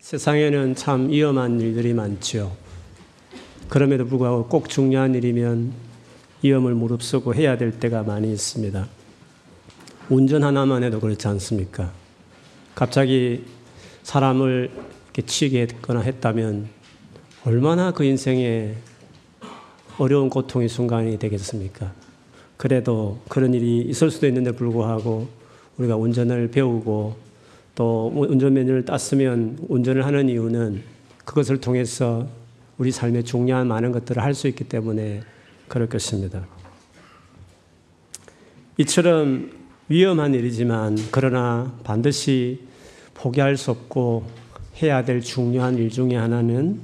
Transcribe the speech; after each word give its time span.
세상에는 0.00 0.74
참 0.76 1.10
위험한 1.10 1.60
일들이 1.60 1.92
많죠. 1.92 2.56
그럼에도 3.68 4.06
불구하고 4.06 4.46
꼭 4.46 4.68
중요한 4.70 5.14
일이면 5.14 5.72
위험을 6.42 6.74
무릅쓰고 6.74 7.34
해야 7.34 7.58
될 7.58 7.78
때가 7.78 8.02
많이 8.02 8.32
있습니다. 8.32 8.88
운전 10.08 10.42
하나만 10.42 10.82
해도 10.82 11.00
그렇지 11.00 11.28
않습니까? 11.28 11.92
갑자기 12.74 13.44
사람을 14.02 14.70
치게 15.26 15.60
했거나 15.62 16.00
했다면 16.00 16.68
얼마나 17.44 17.92
그 17.92 18.02
인생에 18.04 18.74
어려운 19.98 20.30
고통의 20.30 20.70
순간이 20.70 21.18
되겠습니까? 21.18 21.92
그래도 22.56 23.20
그런 23.28 23.52
일이 23.52 23.82
있을 23.82 24.10
수도 24.10 24.26
있는데 24.26 24.52
불구하고 24.52 25.28
우리가 25.76 25.96
운전을 25.96 26.50
배우고 26.50 27.29
또 27.74 28.12
운전면허를 28.14 28.84
땄으면 28.84 29.58
운전을 29.68 30.04
하는 30.04 30.28
이유는 30.28 30.82
그것을 31.24 31.60
통해서 31.60 32.26
우리 32.78 32.90
삶의 32.90 33.24
중요한 33.24 33.68
많은 33.68 33.92
것들을 33.92 34.22
할 34.22 34.34
수 34.34 34.48
있기 34.48 34.64
때문에 34.64 35.22
그럴 35.68 35.88
것입니다. 35.88 36.46
이처럼 38.78 39.50
위험한 39.88 40.34
일이지만 40.34 40.96
그러나 41.10 41.72
반드시 41.84 42.60
포기할 43.14 43.56
수 43.56 43.70
없고 43.70 44.24
해야 44.82 45.04
될 45.04 45.20
중요한 45.20 45.76
일 45.76 45.90
중에 45.90 46.16
하나는 46.16 46.80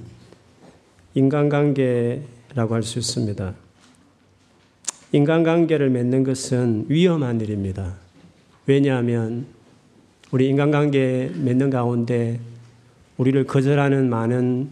인간관계라고 1.15 2.75
할 2.75 2.83
수 2.83 2.99
있습니다. 2.99 3.55
인간관계를 5.13 5.89
맺는 5.89 6.25
것은 6.25 6.87
위험한 6.89 7.41
일입니다. 7.41 7.95
왜냐하면 8.67 9.47
우리 10.37 10.51
인간관계 10.51 11.33
맺는 11.35 11.71
가운데 11.71 12.39
우리를 13.17 13.47
거절하는 13.47 14.11
많은 14.11 14.69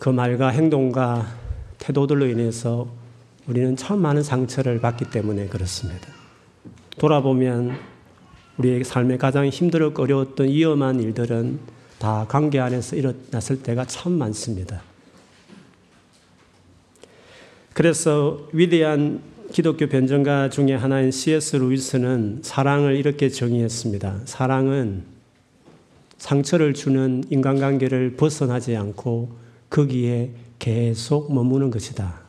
그 0.00 0.08
말과 0.08 0.48
행동과 0.48 1.28
태도들로 1.78 2.26
인해서 2.26 2.88
우리는 3.46 3.76
참 3.76 4.00
많은 4.00 4.24
상처를 4.24 4.80
받기 4.80 5.12
때문에 5.12 5.46
그렇습니다. 5.46 6.08
돌아보면 6.98 7.78
우리의 8.58 8.82
삶에 8.82 9.16
가장 9.16 9.46
힘들고 9.46 10.02
어려웠던 10.02 10.48
위험한 10.48 10.98
일들은 10.98 11.60
다 12.00 12.26
관계 12.28 12.58
안에서 12.58 12.96
일어났을 12.96 13.62
때가 13.62 13.84
참 13.84 14.14
많습니다. 14.14 14.82
그래서 17.74 18.48
위대한 18.52 19.22
기독교 19.60 19.88
변정가 19.88 20.48
중에 20.48 20.72
하나인 20.72 21.10
C.S. 21.10 21.56
루이스는 21.56 22.38
사랑을 22.40 22.96
이렇게 22.96 23.28
정의했습니다. 23.28 24.20
사랑은 24.24 25.02
상처를 26.16 26.72
주는 26.72 27.22
인간관계를 27.28 28.16
벗어나지 28.16 28.74
않고 28.74 29.36
거기에 29.68 30.30
계속 30.58 31.34
머무는 31.34 31.70
것이다. 31.70 32.20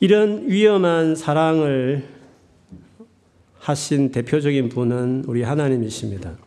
이런 0.00 0.48
위험한 0.48 1.14
사랑을 1.14 2.08
하신 3.58 4.12
대표적인 4.12 4.70
분은 4.70 5.24
우리 5.26 5.42
하나님이십니다. 5.42 6.38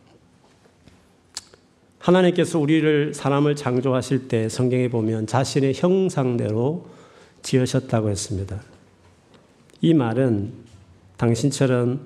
하나님께서 2.00 2.58
우리를 2.58 3.14
사람을 3.14 3.54
창조하실 3.54 4.26
때 4.26 4.48
성경에 4.48 4.88
보면 4.88 5.28
자신의 5.28 5.74
형상대로 5.76 6.98
지으셨다고 7.42 8.10
했습니다. 8.10 8.60
이 9.80 9.94
말은 9.94 10.52
당신처럼 11.16 12.00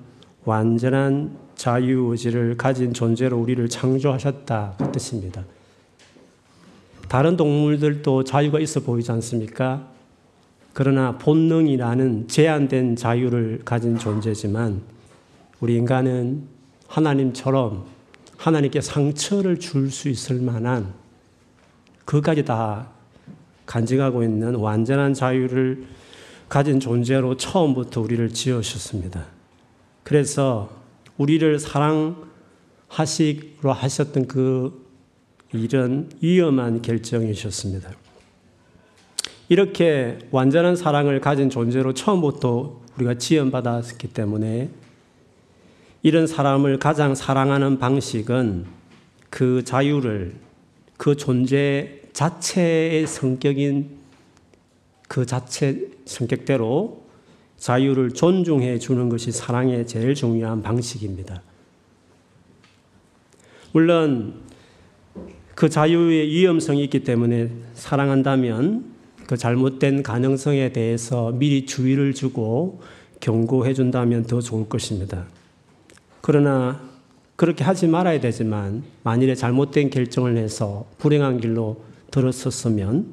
완전한 0.45 1.37
자유의지를 1.55 2.57
가진 2.57 2.93
존재로 2.93 3.37
우리를 3.37 3.67
창조하셨다 3.69 4.75
그 4.77 4.91
뜻입니다. 4.91 5.43
다른 7.07 7.37
동물들도 7.37 8.23
자유가 8.23 8.59
있어 8.59 8.79
보이지 8.81 9.11
않습니까? 9.11 9.87
그러나 10.73 11.17
본능이라는 11.17 12.27
제한된 12.27 12.95
자유를 12.95 13.61
가진 13.63 13.97
존재지만 13.97 14.81
우리 15.61 15.77
인간은 15.77 16.43
하나님처럼 16.87 17.85
하나님께 18.37 18.81
상처를 18.81 19.59
줄 19.59 19.89
수 19.89 20.09
있을 20.09 20.41
만한 20.41 20.93
그까지 22.03 22.43
다 22.43 22.89
간직하고 23.65 24.23
있는 24.23 24.55
완전한 24.55 25.13
자유를 25.13 25.85
가진 26.49 26.79
존재로 26.79 27.37
처음부터 27.37 28.01
우리를 28.01 28.29
지으셨습니다. 28.29 29.25
그래서 30.03 30.69
우리를 31.17 31.59
사랑하시로 31.59 32.23
하셨던 33.63 34.27
그 34.27 34.85
일은 35.53 36.09
위험한 36.21 36.81
결정이셨습니다. 36.81 37.91
이렇게 39.47 40.19
완전한 40.31 40.75
사랑을 40.75 41.21
가진 41.21 41.49
존재로 41.49 41.93
처음부터 41.93 42.81
우리가 42.97 43.15
지원받았기 43.15 44.07
때문에 44.09 44.69
이런 46.01 46.27
사람을 46.27 46.79
가장 46.79 47.15
사랑하는 47.15 47.79
방식은 47.79 48.65
그 49.29 49.63
자유를 49.63 50.35
그 50.97 51.15
존재 51.15 52.01
자체의 52.15 53.07
성격인 53.07 53.89
그 55.09 55.25
자체 55.25 55.91
성격대로 56.05 57.03
자유를 57.57 58.11
존중해 58.11 58.79
주는 58.79 59.09
것이 59.09 59.33
사랑의 59.33 59.85
제일 59.85 60.15
중요한 60.15 60.61
방식입니다. 60.61 61.41
물론 63.73 64.35
그 65.55 65.67
자유의 65.67 66.29
위험성이 66.29 66.85
있기 66.85 67.03
때문에 67.03 67.49
사랑한다면 67.73 68.85
그 69.27 69.35
잘못된 69.35 70.01
가능성에 70.01 70.71
대해서 70.71 71.33
미리 71.33 71.65
주의를 71.65 72.13
주고 72.13 72.81
경고해 73.19 73.73
준다면 73.73 74.23
더 74.23 74.39
좋을 74.39 74.69
것입니다. 74.69 75.25
그러나 76.21 76.81
그렇게 77.35 77.65
하지 77.65 77.87
말아야 77.87 78.21
되지만 78.21 78.83
만일에 79.03 79.35
잘못된 79.35 79.89
결정을 79.89 80.37
해서 80.37 80.85
불행한 80.97 81.41
길로 81.41 81.83
들었었으면 82.15 83.05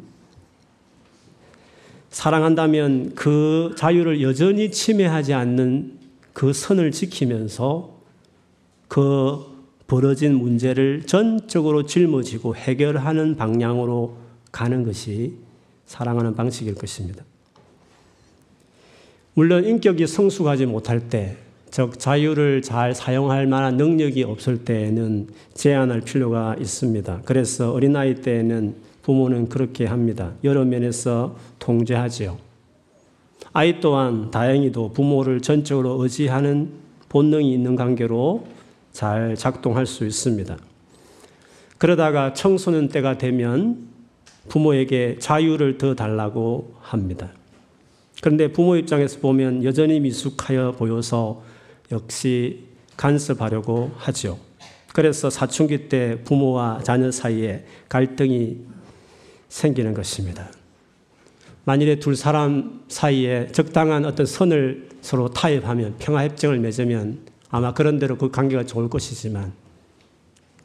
사랑한다면 2.11 3.15
그 3.17 3.75
자유를 3.77 4.23
여전히 4.23 4.71
침해하지 4.71 5.35
않는 5.35 5.99
그 6.33 6.53
선을 6.53 6.93
지키면서 6.93 7.97
그 8.87 9.51
벌어진 9.89 10.35
문제를 10.37 11.03
전적으로 11.07 11.85
짊어지고 11.85 12.55
해결하는 12.55 13.37
방향으로 13.37 14.17
가는 14.53 14.85
것이 14.85 15.35
사랑하는 15.87 16.35
방식일 16.35 16.75
것입니다. 16.75 17.25
물론 19.35 19.65
인격이 19.65 20.07
성숙하지 20.07 20.67
못할 20.67 21.09
때, 21.09 21.39
즉 21.71 21.99
자유를 21.99 22.61
잘 22.61 22.95
사용할 22.95 23.47
만한 23.47 23.79
능력이 23.79 24.23
없을 24.25 24.65
때에는 24.65 25.29
제한할 25.55 26.03
필요가 26.03 26.55
있습니다. 26.61 27.23
그래서 27.25 27.73
어린아이 27.73 28.17
때에는 28.17 28.92
부모는 29.03 29.49
그렇게 29.49 29.85
합니다. 29.85 30.33
여러 30.45 30.65
면에서 30.65 31.37
통제하지요. 31.59 32.39
아이 33.53 33.81
또한 33.81 34.31
다행히도 34.31 34.93
부모를 34.93 35.41
전적으로 35.41 36.03
의지하는 36.03 36.71
본능이 37.09 37.53
있는 37.53 37.77
관계로 37.77 38.47
잘 38.93 39.37
작동할 39.37 39.87
수 39.87 40.07
있습니다. 40.07 40.57
그러다가 41.79 42.33
청소년 42.33 42.89
때가 42.89 43.19
되면 43.19 43.89
부모에게 44.49 45.19
자유를 45.19 45.79
더 45.79 45.95
달라고 45.95 46.75
합니다. 46.81 47.31
그런데 48.23 48.53
부모 48.53 48.77
입장에서 48.77 49.19
보면 49.19 49.65
여전히 49.65 49.99
미숙하여 49.99 50.73
보여서 50.73 51.43
역시 51.91 52.65
간섭하려고 52.97 53.91
하죠. 53.97 54.39
그래서 54.93 55.29
사춘기 55.29 55.89
때 55.89 56.23
부모와 56.23 56.83
자녀 56.85 57.11
사이에 57.11 57.65
갈등이 57.89 58.59
생기는 59.53 59.93
것입니다. 59.93 60.49
만일에 61.65 61.97
둘 61.99 62.17
사람 62.17 62.83
사이에 62.89 63.49
적당한 63.53 64.07
어떤 64.07 64.25
선을 64.25 64.89
서로 65.03 65.29
타협하면 65.29 65.97
평화협정을 65.99 66.59
맺으면 66.59 67.19
아마 67.51 67.75
그런 67.75 67.99
대로 67.99 68.17
그 68.17 68.31
관계가 68.31 68.65
좋을 68.65 68.89
것이지만 68.89 69.53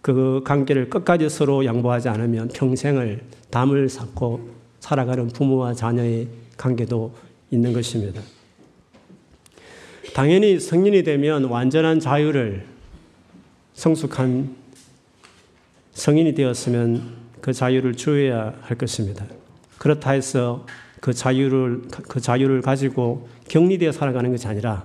그 0.01 0.41
관계를 0.45 0.89
끝까지 0.89 1.27
서로 1.27 1.65
양보하지 1.65 2.07
않으면 2.07 2.47
평생을 2.47 3.25
담을 3.49 3.89
쌓고 3.89 4.51
살아가는 4.79 5.27
부모와 5.27 5.73
자녀의 5.73 6.29
관계도 6.55 7.13
있는 7.51 7.73
것입니다. 7.73 8.21
당연히 10.13 10.61
성인이 10.61 11.03
되면 11.03 11.43
완전한 11.43 11.99
자유를 11.99 12.65
성숙한 13.73 14.55
성인이 15.91 16.33
되었으면 16.35 17.26
그 17.47 17.53
자유를 17.53 17.95
주어야 17.95 18.53
할 18.59 18.77
것입니다. 18.77 19.25
그렇다 19.77 20.11
해서 20.11 20.65
그 20.99 21.13
자유를 21.13 21.83
그 22.09 22.19
자유를 22.19 22.61
가지고 22.61 23.29
격리되어 23.47 23.93
살아가는 23.93 24.29
것이 24.31 24.45
아니라 24.49 24.83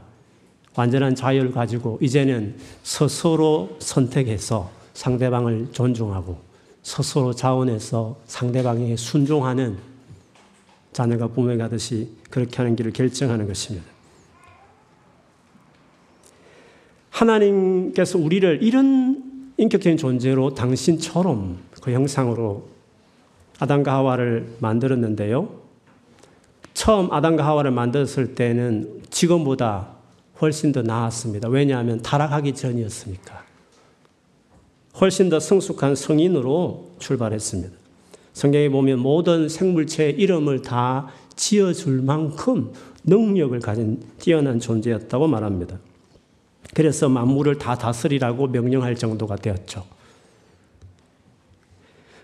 완전한 0.76 1.16
자유를 1.16 1.50
가지고 1.50 1.98
이제는 2.00 2.54
스스로 2.84 3.76
선택해서 3.80 4.70
상대방을 4.94 5.70
존중하고 5.72 6.38
스스로 6.84 7.34
자원해서 7.34 8.20
상대방에게 8.26 8.94
순종하는 8.94 9.78
자녀가 10.92 11.26
부모에게 11.26 11.62
하듯이 11.62 12.10
그렇게 12.30 12.58
하는 12.58 12.76
길을 12.76 12.92
결정하는 12.92 13.48
것입니다. 13.48 13.84
하나님께서 17.10 18.20
우리를 18.20 18.62
이런 18.62 19.32
인격적인 19.56 19.96
존재로 19.96 20.54
당신처럼 20.54 21.71
그 21.82 21.90
형상으로 21.92 22.68
아담과 23.58 23.92
하와를 23.92 24.56
만들었는데요. 24.60 25.60
처음 26.72 27.12
아담과 27.12 27.44
하와를 27.44 27.70
만들었을 27.72 28.34
때는 28.34 29.02
지금보다 29.10 29.88
훨씬 30.40 30.72
더 30.72 30.82
나았습니다. 30.82 31.48
왜냐하면 31.48 32.00
타락하기 32.00 32.54
전이었으니까. 32.54 33.44
훨씬 35.00 35.28
더 35.28 35.40
성숙한 35.40 35.94
성인으로 35.94 36.92
출발했습니다. 36.98 37.76
성경에 38.32 38.68
보면 38.68 38.98
모든 38.98 39.48
생물체의 39.48 40.14
이름을 40.14 40.62
다 40.62 41.08
지어줄 41.34 42.02
만큼 42.02 42.72
능력을 43.04 43.58
가진 43.60 44.02
뛰어난 44.18 44.60
존재였다고 44.60 45.26
말합니다. 45.26 45.78
그래서 46.74 47.08
만물을 47.08 47.58
다 47.58 47.74
다스리라고 47.74 48.46
명령할 48.46 48.94
정도가 48.94 49.36
되었죠. 49.36 49.84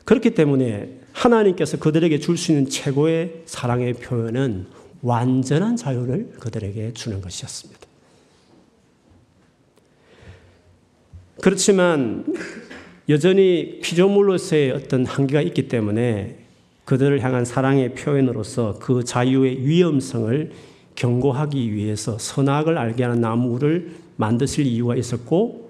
그렇기 0.08 0.30
때문에 0.30 1.00
하나님께서 1.12 1.76
그들에게 1.76 2.18
줄 2.18 2.38
수 2.38 2.52
있는 2.52 2.70
최고의 2.70 3.42
사랑의 3.44 3.92
표현은 3.92 4.64
완전한 5.02 5.76
자유를 5.76 6.30
그들에게 6.40 6.94
주는 6.94 7.20
것이었습니다. 7.20 7.80
그렇지만 11.42 12.24
여전히 13.10 13.80
피조물로서의 13.82 14.70
어떤 14.70 15.04
한계가 15.04 15.42
있기 15.42 15.68
때문에 15.68 16.38
그들을 16.86 17.22
향한 17.22 17.44
사랑의 17.44 17.94
표현으로서 17.94 18.78
그 18.80 19.04
자유의 19.04 19.66
위험성을 19.66 20.52
경고하기 20.94 21.74
위해서 21.74 22.16
선악을 22.18 22.78
알게 22.78 23.04
하는 23.04 23.20
나무를 23.20 23.90
만드실 24.16 24.64
이유가 24.64 24.96
있었고 24.96 25.67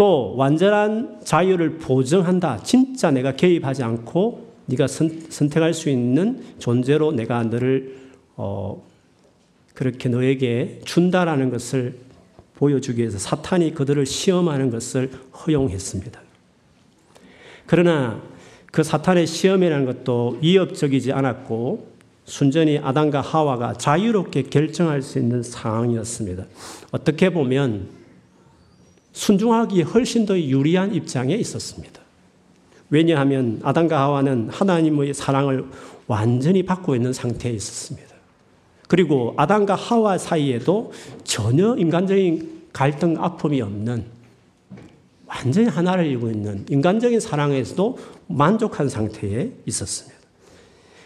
또 0.00 0.34
완전한 0.34 1.20
자유를 1.22 1.76
보증한다. 1.76 2.62
진짜 2.62 3.10
내가 3.10 3.32
개입하지 3.36 3.82
않고 3.82 4.48
네가 4.64 4.86
선, 4.86 5.50
택할 5.50 5.74
수 5.74 5.90
있는 5.90 6.42
존재로 6.58 7.12
내가 7.12 7.42
너를 7.42 7.98
어, 8.34 8.82
그렇게 9.74 10.08
너에게 10.08 10.80
준다라는 10.86 11.50
것을 11.50 11.98
보여주기 12.54 13.02
위해서 13.02 13.18
사탄이 13.18 13.74
그들을 13.74 14.06
시험하는 14.06 14.70
것을 14.70 15.10
허용했습니다. 15.34 16.18
그러나 17.66 18.22
그 18.72 18.82
사탄의 18.82 19.26
시험이라는 19.26 19.84
것도 19.84 20.38
위협적이지 20.40 21.12
않았고 21.12 21.90
순전히 22.24 22.78
아담과 22.78 23.20
하와가 23.20 23.74
자유롭게 23.74 24.44
결정할 24.44 25.02
수 25.02 25.18
있는 25.18 25.42
상황이었습니다. 25.42 26.46
어떻게 26.90 27.28
보면 27.28 27.99
순종하기 29.12 29.82
훨씬 29.82 30.26
더 30.26 30.38
유리한 30.38 30.94
입장에 30.94 31.34
있었습니다. 31.34 32.00
왜냐하면 32.90 33.60
아담과 33.62 34.00
하와는 34.00 34.48
하나님의 34.50 35.14
사랑을 35.14 35.64
완전히 36.06 36.64
받고 36.64 36.96
있는 36.96 37.12
상태에 37.12 37.52
있었습니다. 37.52 38.08
그리고 38.88 39.34
아담과 39.36 39.76
하와 39.76 40.18
사이에도 40.18 40.92
전혀 41.22 41.76
인간적인 41.76 42.62
갈등, 42.72 43.16
아픔이 43.18 43.62
없는 43.62 44.04
완전히 45.26 45.68
하나를 45.68 46.06
이루고 46.06 46.30
있는 46.30 46.66
인간적인 46.68 47.20
사랑에서도 47.20 47.98
만족한 48.26 48.88
상태에 48.88 49.52
있었습니다. 49.66 50.18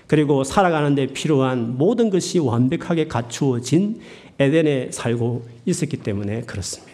그리고 0.06 0.44
살아가는 0.44 0.94
데 0.94 1.06
필요한 1.06 1.76
모든 1.76 2.08
것이 2.08 2.38
완벽하게 2.38 3.08
갖추어진 3.08 4.00
에덴에 4.38 4.90
살고 4.92 5.46
있었기 5.66 5.98
때문에 5.98 6.42
그렇습니다. 6.42 6.93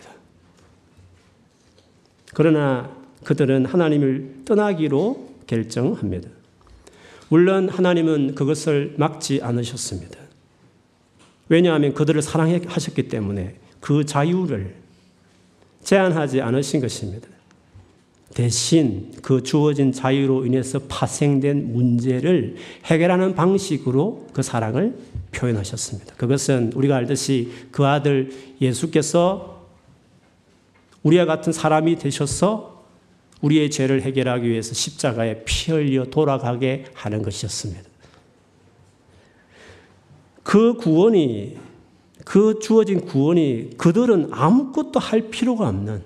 그러나 2.35 2.91
그들은 3.25 3.67
하나님을 3.67 4.43
떠나기로 4.45 5.29
결정합니다. 5.47 6.29
물론 7.29 7.69
하나님은 7.69 8.35
그것을 8.35 8.95
막지 8.97 9.41
않으셨습니다. 9.43 10.19
왜냐하면 11.49 11.95
그들을 11.95 12.21
사랑하셨기 12.23 13.09
때문에 13.09 13.57
그 13.81 14.05
자유를 14.05 14.75
제한하지 15.83 16.41
않으신 16.41 16.81
것입니다. 16.81 17.29
대신 18.35 19.13
그 19.23 19.43
주어진 19.43 19.91
자유로 19.93 20.47
인해서 20.47 20.79
파생된 20.89 21.73
문제를 21.73 22.55
해결하는 22.85 23.35
방식으로 23.35 24.29
그 24.33 24.43
사랑을 24.43 24.95
표현하셨습니다. 25.33 26.15
그것은 26.15 26.73
우리가 26.75 26.97
알듯이 26.97 27.51
그 27.73 27.87
아들 27.87 28.31
예수께서 28.61 29.50
우리와 31.03 31.25
같은 31.25 31.53
사람이 31.53 31.97
되셔서 31.97 32.85
우리의 33.41 33.71
죄를 33.71 34.03
해결하기 34.03 34.49
위해서 34.49 34.75
십자가에 34.75 35.45
피 35.45 35.73
흘려 35.73 36.05
돌아가게 36.05 36.85
하는 36.95 37.23
것이었습니다. 37.23 37.89
그 40.43 40.75
구원이 40.75 41.59
그 42.25 42.59
주어진 42.61 43.01
구원이 43.07 43.71
그들은 43.79 44.29
아무것도 44.31 45.01
할 45.01 45.31
필요가 45.31 45.69
없는 45.69 46.03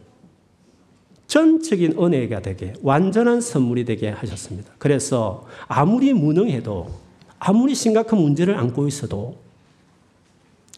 전적인 1.27 1.99
은혜가 1.99 2.43
되게 2.43 2.75
완전한 2.83 3.41
선물이 3.41 3.85
되게 3.85 4.11
하셨습니다. 4.11 4.71
그래서 4.79 5.47
아무리 5.67 6.13
무능해도 6.13 6.91
아무리 7.39 7.75
심각한 7.75 8.21
문제를 8.21 8.57
안고 8.57 8.87
있어도 8.87 9.37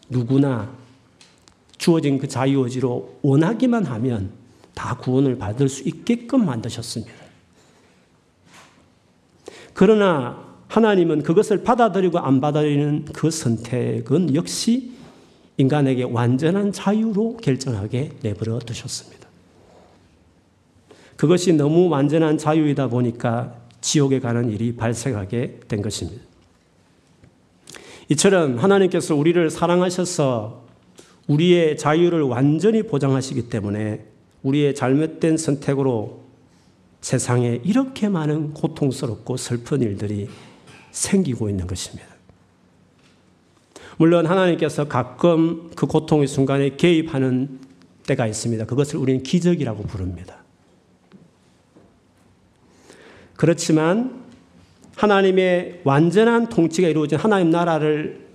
누구나 0.09 0.71
주어진 1.77 2.17
그 2.17 2.27
자유의지로 2.27 3.19
원하기만 3.21 3.85
하면 3.85 4.31
다 4.73 4.95
구원을 4.97 5.37
받을 5.37 5.69
수 5.69 5.87
있게끔 5.87 6.45
만드셨습니다. 6.45 7.13
그러나 9.73 10.45
하나님은 10.67 11.23
그것을 11.23 11.63
받아들이고 11.63 12.19
안 12.19 12.41
받아들이는 12.41 13.05
그 13.13 13.31
선택은 13.31 14.35
역시 14.35 14.91
인간에게 15.57 16.03
완전한 16.03 16.71
자유로 16.71 17.37
결정하게 17.37 18.11
내버려 18.21 18.59
두셨습니다. 18.59 19.27
그것이 21.15 21.53
너무 21.53 21.89
완전한 21.89 22.37
자유이다 22.37 22.89
보니까 22.89 23.55
지옥에 23.81 24.19
가는 24.19 24.49
일이 24.51 24.75
발생하게 24.75 25.61
된 25.67 25.81
것입니다. 25.81 26.23
이처럼 28.09 28.57
하나님께서 28.59 29.15
우리를 29.15 29.49
사랑하셔서 29.49 30.66
우리의 31.27 31.77
자유를 31.77 32.21
완전히 32.21 32.83
보장하시기 32.83 33.49
때문에 33.49 34.05
우리의 34.43 34.75
잘못된 34.75 35.37
선택으로 35.37 36.21
세상에 37.01 37.61
이렇게 37.63 38.09
많은 38.09 38.53
고통스럽고 38.53 39.37
슬픈 39.37 39.81
일들이 39.81 40.29
생기고 40.91 41.49
있는 41.49 41.67
것입니다. 41.67 42.07
물론 43.97 44.25
하나님께서 44.25 44.87
가끔 44.87 45.71
그 45.75 45.85
고통의 45.87 46.27
순간에 46.27 46.75
개입하는 46.75 47.59
때가 48.05 48.27
있습니다. 48.27 48.65
그것을 48.65 48.97
우리는 48.97 49.23
기적이라고 49.23 49.83
부릅니다. 49.83 50.37
그렇지만 53.35 54.23
하나님의 54.95 55.81
완전한 55.83 56.47
통치가 56.47 56.87
이루어진 56.87 57.17
하나님 57.19 57.51
나라를 57.51 58.27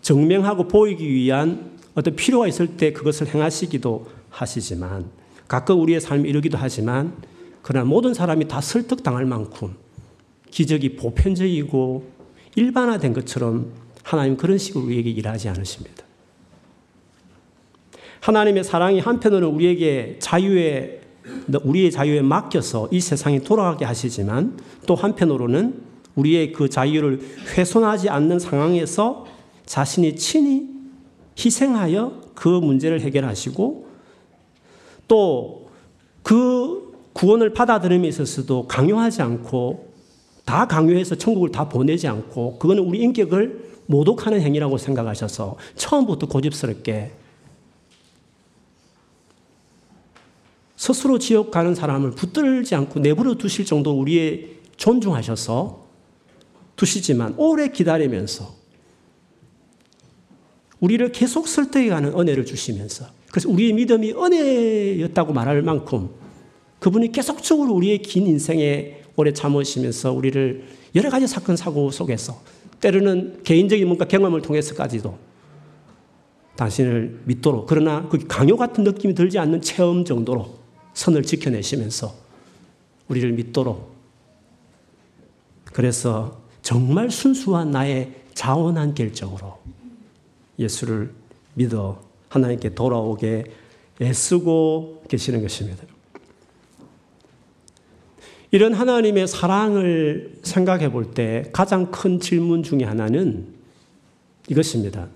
증명하고 0.00 0.68
보이기 0.68 1.08
위한 1.08 1.71
어떤 1.94 2.16
필요가 2.16 2.46
있을 2.46 2.76
때 2.76 2.92
그것을 2.92 3.32
행하시기도 3.34 4.06
하시지만 4.30 5.10
가끔 5.46 5.80
우리의 5.80 6.00
삶이 6.00 6.28
이르기도 6.28 6.56
하지만 6.58 7.14
그러나 7.62 7.84
모든 7.84 8.14
사람이 8.14 8.48
다 8.48 8.60
설득당할 8.60 9.24
만큼 9.24 9.74
기적이 10.50 10.96
보편적이고 10.96 12.10
일반화된 12.56 13.12
것처럼 13.12 13.72
하나님 14.02 14.36
그런 14.36 14.58
식으로 14.58 14.86
우리에게 14.86 15.10
일하지 15.10 15.48
않으십니다. 15.48 16.04
하나님의 18.20 18.64
사랑이 18.64 19.00
한편으로는 19.00 19.54
우리에게 19.54 20.16
자유에 20.20 21.00
우리의 21.64 21.90
자유에 21.90 22.22
맡겨서 22.22 22.88
이 22.90 23.00
세상이 23.00 23.42
돌아가게 23.42 23.84
하시지만 23.84 24.58
또 24.86 24.94
한편으로는 24.94 25.82
우리의 26.14 26.52
그 26.52 26.68
자유를 26.68 27.20
훼손하지 27.56 28.08
않는 28.08 28.38
상황에서 28.38 29.26
자신이 29.66 30.16
친히 30.16 30.71
희생하여 31.38 32.20
그 32.34 32.48
문제를 32.48 33.00
해결하시고 33.00 33.86
또 35.08 35.62
그 36.22 36.92
구원을 37.12 37.52
받아들임에 37.52 38.08
있어서도 38.08 38.66
강요하지 38.68 39.22
않고 39.22 39.92
다 40.44 40.66
강요해서 40.66 41.16
천국을 41.16 41.50
다 41.50 41.68
보내지 41.68 42.08
않고 42.08 42.58
그거는 42.58 42.82
우리 42.84 43.00
인격을 43.00 43.72
모독하는 43.86 44.40
행위라고 44.40 44.78
생각하셔서 44.78 45.56
처음부터 45.76 46.28
고집스럽게 46.28 47.12
스스로 50.76 51.18
지옥 51.18 51.50
가는 51.50 51.74
사람을 51.74 52.12
붙들지 52.12 52.74
않고 52.74 53.00
내버려 53.00 53.34
두실 53.34 53.64
정도 53.64 53.92
우리의 53.92 54.56
존중하셔서 54.76 55.82
두시지만 56.74 57.34
오래 57.36 57.68
기다리면서 57.68 58.61
우리를 60.82 61.12
계속 61.12 61.48
설득해 61.48 61.88
가는 61.88 62.12
은혜를 62.18 62.44
주시면서 62.44 63.06
그래서 63.30 63.48
우리의 63.48 63.72
믿음이 63.72 64.12
은혜였다고 64.12 65.32
말할 65.32 65.62
만큼 65.62 66.10
그분이 66.80 67.12
계속적으로 67.12 67.72
우리의 67.72 68.02
긴 68.02 68.26
인생에 68.26 69.02
오래 69.14 69.32
참으시면서 69.32 70.12
우리를 70.12 70.64
여러 70.96 71.08
가지 71.08 71.26
사건 71.28 71.56
사고 71.56 71.90
속에서 71.90 72.42
때로는 72.80 73.44
개인적인 73.44 73.86
뭔가 73.86 74.06
경험을 74.06 74.42
통해서까지도 74.42 75.16
당신을 76.56 77.20
믿도록 77.26 77.66
그러나 77.66 78.08
그 78.08 78.18
강요 78.26 78.56
같은 78.56 78.82
느낌이 78.82 79.14
들지 79.14 79.38
않는 79.38 79.62
체험 79.62 80.04
정도로 80.04 80.58
선을 80.94 81.22
지켜내시면서 81.22 82.12
우리를 83.08 83.32
믿도록. 83.32 83.92
그래서 85.64 86.42
정말 86.60 87.10
순수한 87.10 87.70
나의 87.70 88.12
자원한 88.34 88.94
결정으로 88.94 89.58
예수를 90.58 91.12
믿어 91.54 92.00
하나님께 92.28 92.74
돌아오게 92.74 93.44
애쓰고 94.00 95.04
계시는 95.08 95.42
것입니다. 95.42 95.84
이런 98.50 98.74
하나님의 98.74 99.28
사랑을 99.28 100.34
생각해 100.42 100.90
볼 100.92 101.14
때 101.14 101.44
가장 101.52 101.90
큰 101.90 102.20
질문 102.20 102.62
중에 102.62 102.84
하나는 102.84 103.48
이것입니다. 104.48 105.08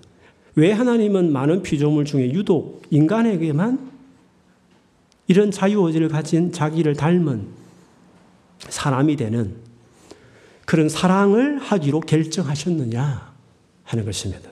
왜 0.55 0.71
하나님은 0.71 1.31
많은 1.31 1.61
피조물 1.61 2.05
중에 2.05 2.31
유독 2.31 2.81
인간에게만 2.89 3.91
이런 5.27 5.51
자유의지를 5.51 6.07
가진 6.09 6.51
자기를 6.51 6.95
닮은 6.95 7.47
사람이 8.69 9.15
되는 9.17 9.55
그런 10.65 10.89
사랑을 10.89 11.59
하기로 11.59 11.99
결정하셨느냐 12.01 13.33
하는 13.83 14.05
것입니다. 14.05 14.49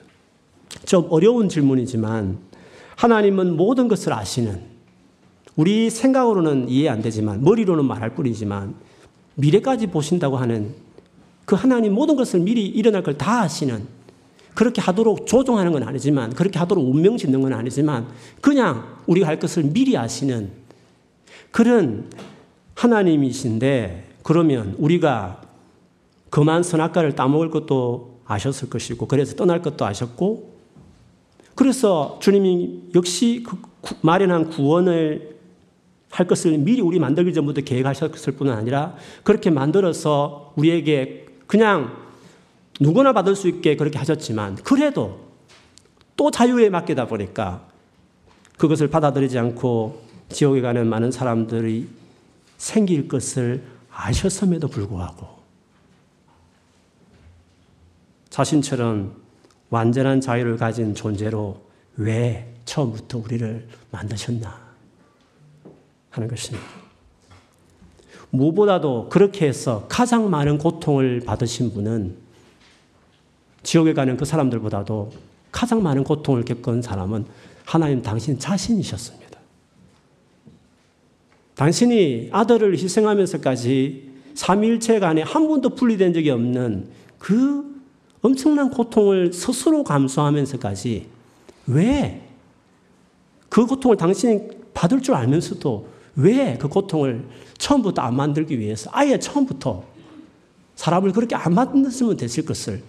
좀 0.84 1.06
어려운 1.10 1.48
질문이지만 1.48 2.38
하나님은 2.96 3.56
모든 3.56 3.88
것을 3.88 4.12
아시는 4.12 4.60
우리 5.56 5.90
생각으로는 5.90 6.68
이해 6.68 6.88
안 6.88 7.02
되지만 7.02 7.42
머리로는 7.42 7.84
말할 7.84 8.14
뿐이지만 8.14 8.74
미래까지 9.36 9.88
보신다고 9.88 10.36
하는 10.36 10.74
그 11.44 11.54
하나님 11.56 11.94
모든 11.94 12.16
것을 12.16 12.40
미리 12.40 12.66
일어날 12.66 13.02
걸 13.02 13.16
다 13.16 13.42
아시는 13.42 13.86
그렇게 14.54 14.80
하도록 14.80 15.26
조종하는 15.26 15.72
건 15.72 15.82
아니지만 15.82 16.32
그렇게 16.32 16.58
하도록 16.58 16.82
운명 16.84 17.16
짓는 17.18 17.42
건 17.42 17.52
아니지만 17.52 18.08
그냥 18.40 18.84
우리가 19.06 19.26
할 19.26 19.38
것을 19.38 19.64
미리 19.64 19.96
아시는 19.96 20.50
그런 21.50 22.10
하나님이신데 22.74 24.08
그러면 24.22 24.74
우리가 24.78 25.42
그만 26.30 26.62
선악과를 26.62 27.14
따먹을 27.14 27.50
것도 27.50 28.20
아셨을 28.24 28.68
것이고 28.70 29.06
그래서 29.06 29.36
떠날 29.36 29.62
것도 29.62 29.84
아셨고 29.84 30.55
그래서 31.56 32.18
주님이 32.20 32.90
역시 32.94 33.44
그 33.44 33.56
마련한 34.02 34.50
구원을 34.50 35.36
할 36.10 36.26
것을 36.26 36.56
미리 36.58 36.80
우리 36.80 36.98
만들기 36.98 37.34
전부터 37.34 37.62
계획하셨을 37.62 38.34
뿐 38.34 38.50
아니라 38.50 38.94
그렇게 39.24 39.50
만들어서 39.50 40.52
우리에게 40.56 41.26
그냥 41.46 41.96
누구나 42.78 43.12
받을 43.12 43.34
수 43.34 43.48
있게 43.48 43.76
그렇게 43.76 43.98
하셨지만 43.98 44.56
그래도 44.56 45.26
또 46.14 46.30
자유에 46.30 46.70
맡기다 46.70 47.06
보니까 47.06 47.66
그것을 48.58 48.88
받아들이지 48.88 49.38
않고 49.38 50.02
지옥에 50.28 50.60
가는 50.60 50.86
많은 50.86 51.10
사람들이 51.10 51.88
생길 52.58 53.08
것을 53.08 53.62
아셨음에도 53.90 54.68
불구하고 54.68 55.26
자신처럼 58.28 59.25
완전한 59.70 60.20
자유를 60.20 60.56
가진 60.56 60.94
존재로 60.94 61.60
왜 61.96 62.52
처음부터 62.64 63.18
우리를 63.18 63.68
만드셨나 63.90 64.66
하는 66.10 66.28
것입니다. 66.28 66.66
무보다도 68.30 69.08
그렇게 69.08 69.46
해서 69.46 69.86
가장 69.88 70.30
많은 70.30 70.58
고통을 70.58 71.20
받으신 71.20 71.72
분은 71.72 72.16
지옥에 73.62 73.94
가는 73.94 74.16
그 74.16 74.24
사람들보다도 74.24 75.12
가장 75.50 75.82
많은 75.82 76.04
고통을 76.04 76.44
겪은 76.44 76.82
사람은 76.82 77.24
하나님 77.64 78.02
당신 78.02 78.38
자신이셨습니다. 78.38 79.26
당신이 81.54 82.28
아들을 82.32 82.74
희생하면서까지 82.76 84.10
삼일체 84.34 85.00
간에 85.00 85.22
한 85.22 85.48
번도 85.48 85.70
분리된 85.70 86.12
적이 86.12 86.30
없는 86.30 86.90
그 87.18 87.75
엄청난 88.26 88.70
고통을 88.70 89.32
스스로 89.32 89.84
감수하면서까지 89.84 91.06
왜 91.68 92.26
그 93.48 93.64
고통을 93.64 93.96
당신이 93.96 94.48
받을 94.74 95.00
줄 95.00 95.14
알면서도 95.14 95.88
왜 96.16 96.58
그 96.58 96.68
고통을 96.68 97.26
처음부터 97.58 98.02
안 98.02 98.14
만들기 98.16 98.58
위해서 98.58 98.90
아예 98.92 99.18
처음부터 99.18 99.84
사람을 100.74 101.12
그렇게 101.12 101.34
안 101.34 101.54
만들었으면 101.54 102.16
됐을 102.16 102.44
것을 102.44 102.82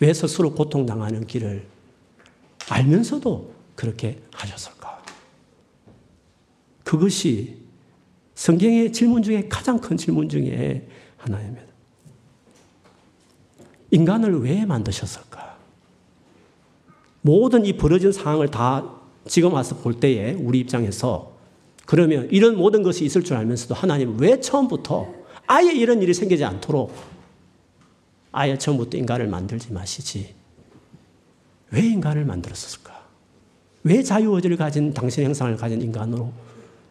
왜 0.00 0.12
스스로 0.12 0.52
고통당하는 0.52 1.26
길을 1.26 1.66
알면서도 2.68 3.52
그렇게 3.74 4.20
하셨을까? 4.32 5.02
그것이 6.84 7.56
성경의 8.34 8.92
질문 8.92 9.22
중에 9.22 9.48
가장 9.48 9.78
큰 9.78 9.96
질문 9.96 10.28
중에 10.28 10.88
하나입니다. 11.16 11.67
인간을 13.90 14.42
왜 14.42 14.64
만드셨을까? 14.64 15.56
모든 17.22 17.64
이 17.66 17.76
벌어진 17.76 18.12
상황을 18.12 18.50
다 18.50 18.94
지금 19.26 19.52
와서 19.52 19.76
볼 19.76 20.00
때에 20.00 20.32
우리 20.32 20.60
입장에서 20.60 21.32
그러면 21.86 22.28
이런 22.30 22.56
모든 22.56 22.82
것이 22.82 23.04
있을 23.04 23.24
줄 23.24 23.36
알면서도 23.36 23.74
하나님 23.74 24.18
왜 24.18 24.40
처음부터 24.40 25.08
아예 25.46 25.72
이런 25.72 26.02
일이 26.02 26.12
생기지 26.12 26.44
않도록 26.44 26.92
아예 28.30 28.58
처음부터 28.58 28.98
인간을 28.98 29.26
만들지 29.26 29.72
마시지. 29.72 30.34
왜 31.70 31.80
인간을 31.80 32.24
만들었을까? 32.24 32.98
왜 33.84 34.02
자유의지를 34.02 34.56
가진 34.56 34.92
당신의 34.92 35.26
형상을 35.26 35.56
가진 35.56 35.80
인간으로 35.80 36.32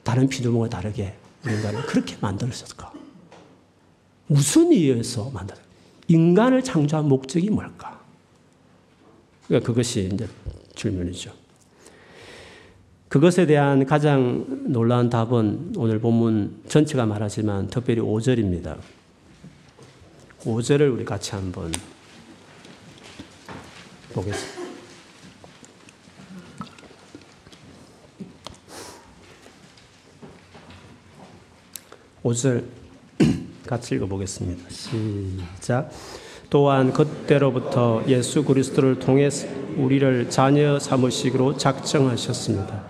다른 0.04 0.28
피조물과 0.28 0.70
다르게 0.70 1.16
인간을 1.46 1.86
그렇게 1.86 2.18
만들었을까? 2.20 2.92
무슨 4.28 4.72
이유에서 4.72 5.30
만들었을까? 5.30 5.67
인간을 6.08 6.64
창조한 6.64 7.08
목적이 7.08 7.50
뭘까? 7.50 8.02
그러니까 9.48 9.68
그것이 9.68 10.10
이제 10.14 10.28
질문이죠. 10.76 11.32
그것에 13.10 13.46
대한 13.46 13.86
가장 13.86 14.46
놀라운 14.72 15.10
답은 15.10 15.74
오늘 15.78 16.00
본문 16.00 16.62
전체가 16.68 17.06
말하지만 17.06 17.68
특별히 17.68 18.02
5절입니다. 18.02 18.78
5절을 20.42 20.94
우리 20.94 21.06
같이 21.06 21.32
한번 21.32 21.72
보겠습니다. 24.14 24.68
5절 32.24 32.66
같이 33.68 33.94
읽어보겠습니다. 33.96 34.70
시작. 34.70 35.92
또한 36.50 36.94
그때로부터 36.94 38.04
예수 38.08 38.44
그리스도를 38.44 39.00
통해 39.00 39.30
우리를 39.76 40.30
자녀 40.30 40.80
삼으시기로 40.80 41.58
작정하셨습니다. 41.58 42.84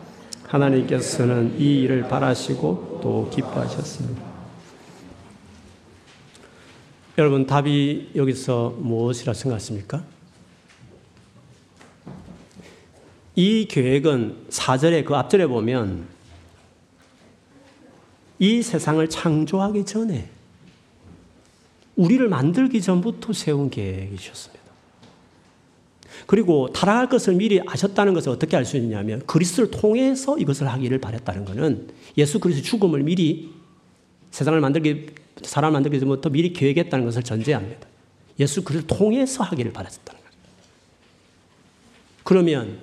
하나님께서는 0.48 1.60
이 1.60 1.82
일을 1.82 2.08
바라시고 2.08 3.00
또 3.02 3.30
기뻐하셨습니다. 3.34 4.22
여러분 7.18 7.48
답이 7.48 8.12
여기서 8.16 8.76
무엇이라 8.78 9.34
생각하십니까? 9.34 10.04
이 13.36 13.68
계획은 13.68 14.48
4절에 14.50 15.04
그 15.04 15.16
앞절에 15.16 15.48
보면 15.48 16.08
이 18.40 18.62
세상을 18.62 19.08
창조하기 19.10 19.86
전에 19.86 20.30
우리를 21.98 22.28
만들기 22.30 22.82
전부터 22.82 23.34
세운 23.34 23.70
계획이셨습니다. 23.70 24.58
그리고 26.26 26.72
타락할 26.72 27.10
것을 27.10 27.36
미리 27.36 27.62
아셨다는 27.66 28.14
것을 28.14 28.32
어떻게 28.32 28.56
알 28.58 28.66
수 28.66 28.78
있냐면 28.78 29.26
그리스도를 29.26 29.72
통해서 29.72 30.38
이것을 30.38 30.68
하기를 30.68 31.00
바랬다는 31.00 31.46
것은 31.46 31.90
예수 32.18 32.40
그리스도 32.40 32.66
죽음을 32.66 33.04
미리 33.04 33.52
세상을 34.32 34.60
만들기 34.60 35.08
사람 35.44 35.74
만들기 35.74 36.00
전부터 36.00 36.30
미리 36.30 36.54
계획했다는 36.54 37.06
것을 37.06 37.24
전제합니다. 37.24 37.88
예수 38.40 38.64
그리스도를 38.64 38.98
통해서 38.98 39.44
하기를 39.44 39.72
바랬다는 39.74 40.20
거죠. 40.22 40.38
그러면 42.24 42.80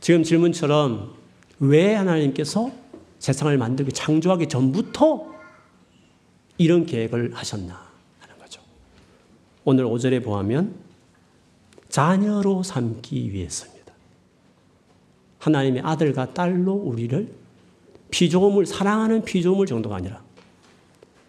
지금 0.00 0.22
질문처럼 0.22 1.14
왜 1.60 1.94
하나님께서 1.94 2.70
세상을 3.18 3.56
만들기 3.58 3.92
창조하기 3.92 4.48
전부터 4.48 5.34
이런 6.58 6.86
계획을 6.86 7.34
하셨나. 7.34 7.85
오늘 9.68 9.84
5절에 9.84 10.22
보면 10.22 10.76
자녀로 11.88 12.62
삼기 12.62 13.32
위해서입니다. 13.32 13.92
하나님의 15.40 15.82
아들과 15.82 16.32
딸로 16.32 16.72
우리를 16.72 17.34
피조물 18.12 18.64
사랑하는 18.64 19.24
피조물 19.24 19.66
정도가 19.66 19.96
아니라 19.96 20.22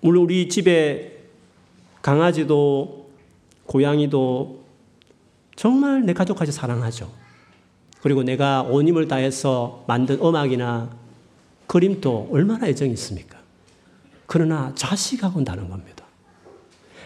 물론 0.01 0.25
우리 0.25 0.48
집에 0.50 1.17
강아지도 2.03 3.10
고양이도 3.65 4.63
정말 5.56 6.06
내 6.06 6.13
가족까지 6.13 6.51
사랑하죠. 6.51 7.12
그리고 8.03 8.22
내가 8.22 8.62
온 8.62 8.88
힘을 8.88 9.08
다해서 9.08 9.84
만든 9.88 10.20
음악이나 10.22 10.96
그림도 11.65 12.29
얼마나 12.32 12.67
애정이 12.67 12.91
있습니까? 12.91 13.39
그러나 14.27 14.74
자식하고는 14.75 15.44
다른 15.44 15.70
겁니다. 15.70 15.97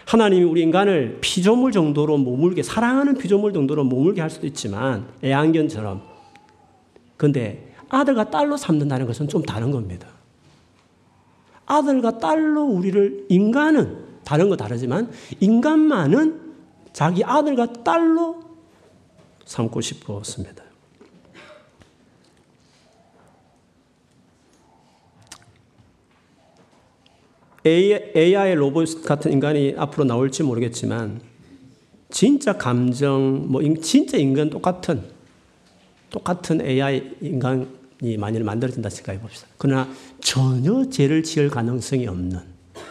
하나님이 0.06 0.44
우리 0.44 0.62
인간을 0.62 1.18
피조물 1.20 1.72
정도로 1.72 2.18
머물게, 2.18 2.62
사랑하는 2.62 3.16
피조물 3.16 3.52
정도로 3.52 3.84
머물게 3.84 4.20
할 4.20 4.30
수도 4.30 4.46
있지만, 4.46 5.06
애완견처럼. 5.22 6.02
근데 7.16 7.74
아들과 7.88 8.30
딸로 8.30 8.56
삼는다는 8.56 9.06
것은 9.06 9.28
좀 9.28 9.42
다른 9.42 9.70
겁니다. 9.70 10.08
아들과 11.66 12.18
딸로 12.18 12.64
우리를, 12.64 13.26
인간은 13.28 13.96
다른 14.24 14.48
거 14.48 14.56
다르지만, 14.56 15.10
인간만은 15.40 16.40
자기 16.92 17.24
아들과 17.24 17.72
딸로 17.84 18.42
삼고 19.44 19.80
싶었습니다. 19.80 20.62
AI 27.64 28.54
로봇 28.54 29.04
같은 29.04 29.32
인간이 29.32 29.74
앞으로 29.76 30.04
나올지 30.04 30.42
모르겠지만 30.42 31.20
진짜 32.10 32.56
감정 32.56 33.46
뭐 33.50 33.62
진짜 33.80 34.18
인간 34.18 34.50
똑같은 34.50 35.02
똑같은 36.10 36.60
AI 36.60 37.16
인간이 37.20 38.16
만일 38.18 38.44
만들어진다 38.44 38.90
생각해 38.90 39.20
봅시다. 39.20 39.48
그러나 39.58 39.88
전혀 40.20 40.88
죄를 40.90 41.22
지을 41.22 41.48
가능성이 41.50 42.06
없는 42.06 42.40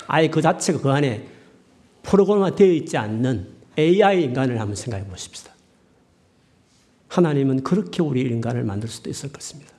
아예 0.07 0.29
그 0.29 0.41
자체가 0.41 0.79
그 0.79 0.89
안에 0.89 1.27
프로그램화 2.03 2.55
되어 2.55 2.71
있지 2.71 2.97
않는 2.97 3.47
AI 3.77 4.23
인간을 4.23 4.59
한번 4.59 4.75
생각해 4.75 5.05
보십시다. 5.05 5.53
하나님은 7.09 7.63
그렇게 7.63 8.01
우리 8.01 8.21
인간을 8.21 8.63
만들 8.63 8.87
수도 8.87 9.09
있을 9.09 9.31
것입니다. 9.31 9.71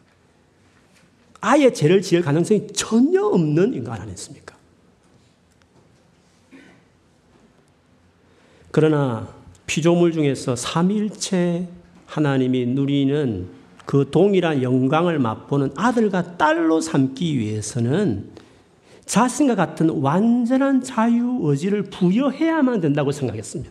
아예 1.41 1.73
죄를 1.73 2.03
지을 2.03 2.23
가능성이 2.23 2.69
전혀 2.69 3.25
없는 3.25 3.75
인간 3.75 4.01
아니습니까? 4.01 4.57
그러나 8.73 9.29
피조물 9.67 10.13
중에서 10.13 10.57
삼일체 10.57 11.69
하나님이 12.07 12.67
누리는 12.67 13.49
그 13.87 14.09
동일한 14.11 14.63
영광을 14.63 15.19
맛보는 15.19 15.73
아들과 15.77 16.37
딸로 16.37 16.81
삼기 16.81 17.39
위해서는 17.39 18.31
자신과 19.05 19.55
같은 19.55 19.91
완전한 19.91 20.83
자유 20.83 21.39
의지를 21.43 21.85
부여해야만 21.85 22.81
된다고 22.81 23.13
생각했습니다. 23.13 23.71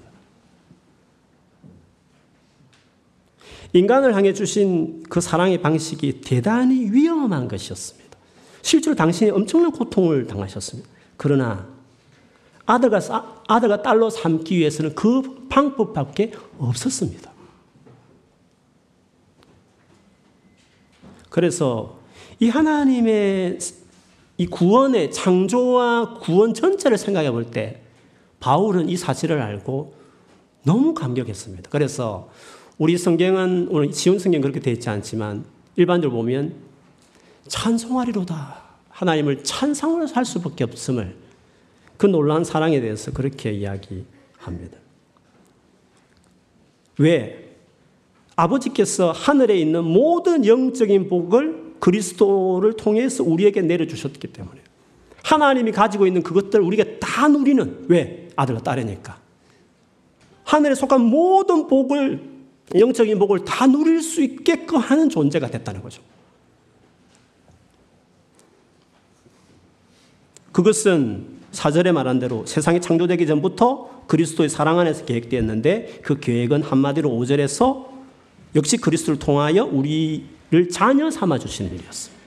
인간을 3.73 4.15
향해 4.15 4.33
주신 4.33 5.01
그 5.09 5.21
사랑의 5.21 5.61
방식이 5.61 6.21
대단히 6.21 6.91
위험한 6.91 7.47
것이었습니다. 7.47 8.17
실제로 8.61 8.95
당신이 8.95 9.31
엄청난 9.31 9.71
고통을 9.71 10.27
당하셨습니다. 10.27 10.87
그러나 11.15 11.70
아들과, 12.65 13.43
아들과 13.47 13.81
딸로 13.81 14.09
삼기 14.09 14.57
위해서는 14.57 14.95
그 14.95 15.47
방법밖에 15.49 16.31
없었습니다. 16.57 17.31
그래서 21.29 21.99
이 22.39 22.49
하나님의 22.49 23.57
이 24.37 24.47
구원의 24.47 25.11
창조와 25.11 26.15
구원 26.19 26.53
전체를 26.53 26.97
생각해 26.97 27.31
볼 27.31 27.51
때 27.51 27.81
바울은 28.39 28.89
이 28.89 28.97
사실을 28.97 29.39
알고 29.39 29.93
너무 30.63 30.93
감격했습니다. 30.93 31.69
그래서 31.69 32.29
우리 32.77 32.97
성경은 32.97 33.67
오늘 33.69 33.91
지원 33.91 34.17
성경 34.17 34.41
그렇게 34.41 34.59
되어 34.59 34.73
있지 34.73 34.89
않지만 34.89 35.45
일반적으로 35.75 36.17
보면 36.17 36.55
찬송하리로다. 37.47 38.61
하나님을 38.89 39.43
찬상으로 39.43 40.07
살 40.07 40.25
수밖에 40.25 40.63
없음을 40.63 41.15
그 42.01 42.07
놀라운 42.07 42.43
사랑에 42.43 42.81
대해서 42.81 43.11
그렇게 43.11 43.51
이야기합니다. 43.51 44.79
왜? 46.97 47.53
아버지께서 48.35 49.11
하늘에 49.11 49.55
있는 49.59 49.83
모든 49.83 50.47
영적인 50.47 51.09
복을 51.09 51.75
그리스도를 51.79 52.73
통해서 52.73 53.23
우리에게 53.23 53.61
내려주셨기 53.61 54.29
때문에 54.29 54.61
하나님이 55.21 55.71
가지고 55.73 56.07
있는 56.07 56.23
그것들을 56.23 56.65
우리가 56.65 56.85
다 56.99 57.27
누리는 57.27 57.85
왜? 57.87 58.29
아들과 58.35 58.63
딸이니까. 58.63 59.19
하늘에 60.43 60.73
속한 60.73 61.01
모든 61.01 61.67
복을 61.67 62.19
영적인 62.73 63.19
복을 63.19 63.45
다 63.45 63.67
누릴 63.67 64.01
수 64.01 64.23
있게끔 64.23 64.77
하는 64.77 65.07
존재가 65.07 65.51
됐다는 65.51 65.83
거죠. 65.83 66.01
그것은 70.51 71.40
사절에 71.51 71.91
말한 71.91 72.19
대로 72.19 72.45
세상이 72.45 72.81
창조되기 72.81 73.27
전부터 73.27 74.05
그리스도의 74.07 74.49
사랑 74.49 74.79
안에서 74.79 75.05
계획되었는데 75.05 75.99
그 76.01 76.19
계획은 76.19 76.63
한마디로 76.63 77.09
5절에서 77.09 77.85
역시 78.55 78.77
그리스도를 78.77 79.19
통하여 79.19 79.65
우리를 79.65 80.69
자녀 80.71 81.09
삼아 81.09 81.39
주시는 81.39 81.73
일이었습니다. 81.73 82.21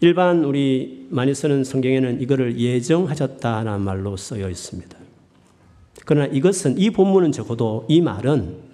일반 0.00 0.44
우리 0.44 1.06
많이 1.10 1.34
쓰는 1.34 1.64
성경에는 1.64 2.20
이거를 2.20 2.58
예정하셨다는 2.58 3.80
말로 3.80 4.16
쓰여 4.16 4.48
있습니다. 4.48 4.96
그러나 6.04 6.26
이것은 6.26 6.78
이 6.78 6.90
본문은 6.90 7.32
적어도 7.32 7.84
이 7.88 8.00
말은 8.00 8.68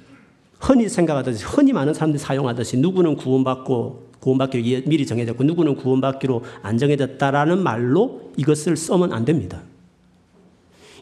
흔히 0.60 0.88
생각하듯이 0.88 1.44
흔히 1.44 1.72
많은 1.72 1.94
사람들이 1.94 2.18
사용하듯이 2.18 2.76
누구는 2.78 3.16
구원받고 3.16 4.03
구원받기로 4.24 4.82
미리 4.86 5.06
정해졌고 5.06 5.44
누구는 5.44 5.76
구원받기로 5.76 6.42
안 6.62 6.78
정해졌다라는 6.78 7.62
말로 7.62 8.32
이것을 8.38 8.76
써면 8.76 9.12
안 9.12 9.24
됩니다. 9.26 9.62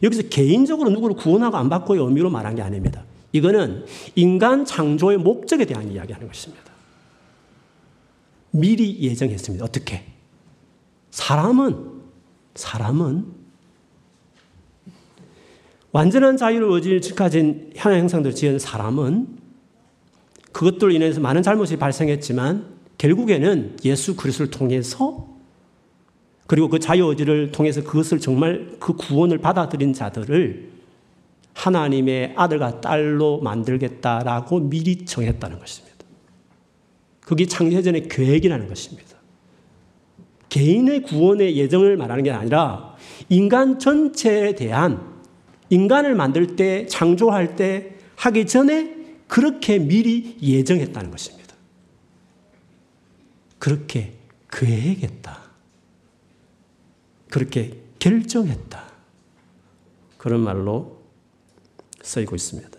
여기서 0.03 0.23
개인적으로 0.23 0.89
누구를 0.89 1.15
구원하고 1.15 1.55
안 1.55 1.69
받고의 1.69 2.03
의미로 2.03 2.29
말한 2.29 2.55
게 2.55 2.61
아닙니다. 2.61 3.05
이거는 3.31 3.85
인간 4.15 4.65
창조의 4.65 5.17
목적에 5.17 5.63
대한 5.65 5.89
이야기하는 5.89 6.27
것입니다. 6.27 6.63
미리 8.51 8.99
예정했습니다. 8.99 9.63
어떻게? 9.63 10.03
사람은 11.11 12.01
사람은 12.55 13.25
완전한 15.91 16.37
자유를 16.37 16.69
의지를 16.71 17.01
가진 17.15 17.71
현행 17.75 18.01
형상들 18.01 18.35
지은 18.35 18.59
사람은 18.59 19.27
그것들로 20.51 20.91
인해서 20.91 21.21
많은 21.21 21.41
잘못이 21.41 21.77
발생했지만 21.77 22.72
결국에는 23.03 23.75
예수 23.83 24.15
그리스도를 24.15 24.49
통해서 24.49 25.27
그리고 26.47 26.69
그 26.69 26.79
자유 26.79 27.05
의지를 27.07 27.51
통해서 27.51 27.83
그것을 27.83 28.19
정말 28.19 28.77
그 28.79 28.93
구원을 28.93 29.39
받아들인 29.39 29.91
자들을 29.91 30.71
하나님의 31.53 32.33
아들과 32.37 32.79
딸로 32.79 33.41
만들겠다라고 33.41 34.61
미리 34.61 35.03
정했다는 35.05 35.59
것입니다. 35.59 35.97
그게 37.19 37.45
창세전의 37.45 38.07
계획이라는 38.07 38.69
것입니다. 38.69 39.17
개인의 40.47 41.03
구원의 41.03 41.57
예정을 41.57 41.97
말하는 41.97 42.23
게 42.23 42.31
아니라 42.31 42.95
인간 43.27 43.79
전체에 43.79 44.55
대한 44.55 45.13
인간을 45.69 46.15
만들 46.15 46.55
때, 46.55 46.85
창조할 46.87 47.57
때 47.57 47.95
하기 48.15 48.45
전에 48.45 48.95
그렇게 49.27 49.79
미리 49.79 50.37
예정했다는 50.41 51.11
것입니다. 51.11 51.42
그렇게 53.63 54.11
계획했다. 54.51 55.39
그렇게 57.29 57.79
결정했다. 57.97 58.83
그런 60.17 60.41
말로 60.41 60.97
쓰이고 62.01 62.35
있습니다. 62.35 62.77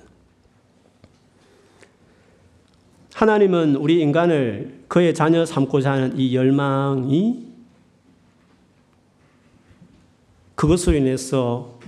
하나님은 3.14 3.77
우리 3.77 4.03
인간을 4.03 4.85
그의 4.87 5.14
자녀 5.14 5.47
삼고자 5.47 5.90
하는 5.90 6.18
이 6.18 6.37
열망이 6.37 7.49
그것으로 10.55 10.99
인해서 10.99 11.79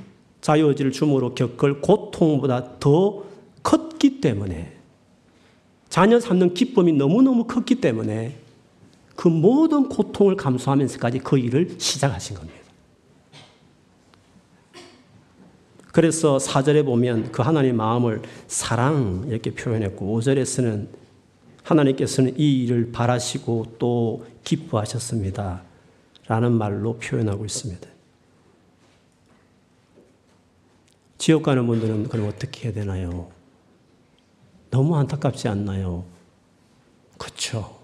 자유의지를 0.40 0.92
주므로 0.92 1.34
겪을 1.34 1.82
고통보다 1.82 2.78
더 2.78 3.26
컸기 3.62 4.22
때문에 4.22 4.74
자녀 5.90 6.18
삼는 6.18 6.54
기쁨이 6.54 6.94
너무너무 6.94 7.44
컸기 7.44 7.74
때문에 7.74 8.45
그 9.16 9.28
모든 9.28 9.88
고통을 9.88 10.36
감수하면서까지 10.36 11.20
그 11.20 11.38
일을 11.38 11.76
시작하신 11.78 12.36
겁니다. 12.36 12.56
그래서 15.92 16.36
4절에 16.36 16.84
보면 16.84 17.32
그 17.32 17.40
하나님의 17.40 17.72
마음을 17.72 18.20
사랑 18.46 19.24
이렇게 19.28 19.54
표현했고 19.54 20.20
5절에서는 20.20 20.88
하나님께서는 21.62 22.38
이 22.38 22.64
일을 22.64 22.92
바라시고 22.92 23.76
또 23.78 24.26
기뻐하셨습니다. 24.44 25.62
라는 26.28 26.52
말로 26.52 26.98
표현하고 26.98 27.46
있습니다. 27.46 27.88
지옥 31.18 31.44
가는 31.44 31.66
분들은 31.66 32.08
그럼 32.08 32.28
어떻게 32.28 32.66
해야 32.66 32.74
되나요? 32.74 33.30
너무 34.70 34.96
안타깝지 34.96 35.48
않나요? 35.48 36.04
그렇죠. 37.16 37.75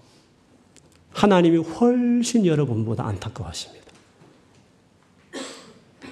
하나님이 1.12 1.59
훨씬 1.59 2.46
여러분보다 2.46 3.07
안타까워하십니다. 3.07 3.83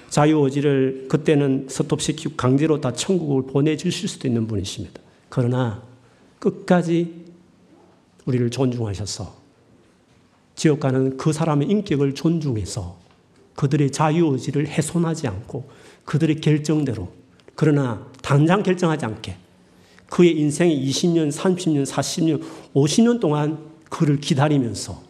자유의지를 0.09 1.07
그때는 1.07 1.67
스톱시키고 1.69 2.35
강제로 2.35 2.81
다 2.81 2.91
천국을 2.91 3.51
보내주실 3.51 4.09
수도 4.09 4.27
있는 4.27 4.45
분이십니다. 4.45 5.01
그러나 5.29 5.81
끝까지 6.39 7.25
우리를 8.25 8.49
존중하셔서 8.49 9.41
지옥 10.55 10.81
가는 10.81 11.15
그 11.17 11.31
사람의 11.31 11.69
인격을 11.69 12.13
존중해서 12.13 12.99
그들의 13.55 13.91
자유의지를 13.91 14.67
훼손하지 14.67 15.27
않고 15.27 15.69
그들의 16.05 16.41
결정대로 16.41 17.11
그러나 17.55 18.05
당장 18.21 18.63
결정하지 18.63 19.05
않게 19.05 19.37
그의 20.09 20.37
인생의 20.37 20.77
20년, 20.89 21.31
30년, 21.31 21.85
40년, 21.85 22.43
50년 22.73 23.21
동안 23.21 23.70
그를 23.91 24.19
기다리면서 24.19 25.03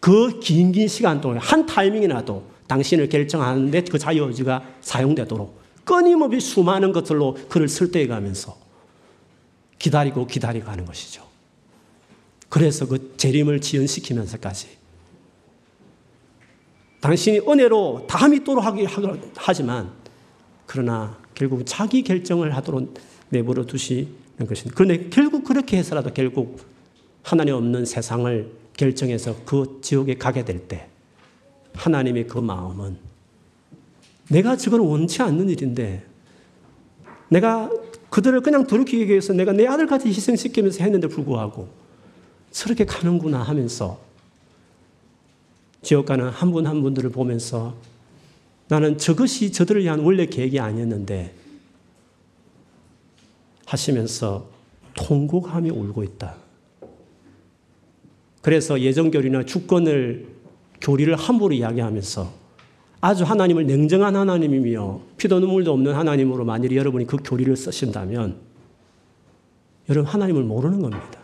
그 0.00 0.40
긴 0.40 0.72
긴 0.72 0.88
시간 0.88 1.20
동안 1.20 1.38
한 1.38 1.64
타이밍이라도 1.64 2.44
당신을 2.66 3.08
결정하는데 3.08 3.82
그 3.84 3.98
자유 3.98 4.24
의지가 4.24 4.62
사용되도록 4.80 5.60
끊임없이 5.84 6.40
수많은 6.40 6.92
것들로 6.92 7.36
그를 7.48 7.68
설득해 7.68 8.06
가면서 8.08 8.56
기다리고 9.78 10.26
기다리고 10.26 10.68
하는 10.70 10.84
것이죠. 10.84 11.22
그래서 12.48 12.86
그 12.86 13.14
재림을 13.16 13.60
지연시키면서까지 13.60 14.68
당신이 17.00 17.40
은혜로 17.40 18.06
다 18.08 18.28
믿도록 18.28 18.64
하기 18.64 18.86
하지만 19.36 19.90
그러나 20.66 21.16
결국 21.34 21.62
자기 21.64 22.02
결정을 22.02 22.54
하도록 22.56 22.94
내버려 23.30 23.64
두시는 23.64 24.46
것입니다. 24.48 24.74
그런데 24.76 25.08
결국 25.10 25.44
그렇게 25.44 25.78
해서라도 25.78 26.12
결국 26.12 26.71
하나님 27.22 27.54
없는 27.54 27.84
세상을 27.84 28.50
결정해서 28.76 29.36
그 29.44 29.78
지옥에 29.82 30.14
가게 30.14 30.44
될 30.44 30.66
때 30.68 30.88
하나님의 31.74 32.26
그 32.26 32.38
마음은 32.38 32.96
내가 34.28 34.56
저걸 34.56 34.80
원치 34.80 35.22
않는 35.22 35.48
일인데 35.48 36.04
내가 37.28 37.70
그들을 38.10 38.40
그냥 38.42 38.66
돌이키기 38.66 39.08
위해서 39.08 39.32
내가 39.32 39.52
내 39.52 39.66
아들까지 39.66 40.08
희생시키면서 40.08 40.84
했는데 40.84 41.08
불구하고 41.08 41.68
저렇게 42.50 42.84
가는구나 42.84 43.42
하면서 43.42 43.98
지옥 45.82 46.06
가는 46.06 46.28
한 46.28 46.52
분 46.52 46.66
한 46.66 46.82
분들을 46.82 47.10
보면서 47.10 47.74
나는 48.68 48.98
저것이 48.98 49.50
저들을 49.52 49.82
위한 49.82 50.00
원래 50.00 50.26
계획이 50.26 50.60
아니었는데 50.60 51.34
하시면서 53.66 54.46
통곡하며 54.94 55.72
울고 55.72 56.04
있다. 56.04 56.36
그래서 58.42 58.80
예정교리나 58.80 59.44
주권을 59.44 60.26
교리를 60.80 61.14
함부로 61.14 61.54
이야기하면서 61.54 62.42
아주 63.00 63.24
하나님을 63.24 63.66
냉정한 63.66 64.14
하나님이며 64.14 65.00
피도 65.16 65.40
눈물도 65.40 65.72
없는 65.72 65.94
하나님으로 65.94 66.44
만일 66.44 66.76
여러분이 66.76 67.06
그 67.06 67.16
교리를 67.24 67.56
쓰신다면 67.56 68.36
여러분 69.88 70.10
하나님을 70.10 70.42
모르는 70.42 70.80
겁니다. 70.80 71.20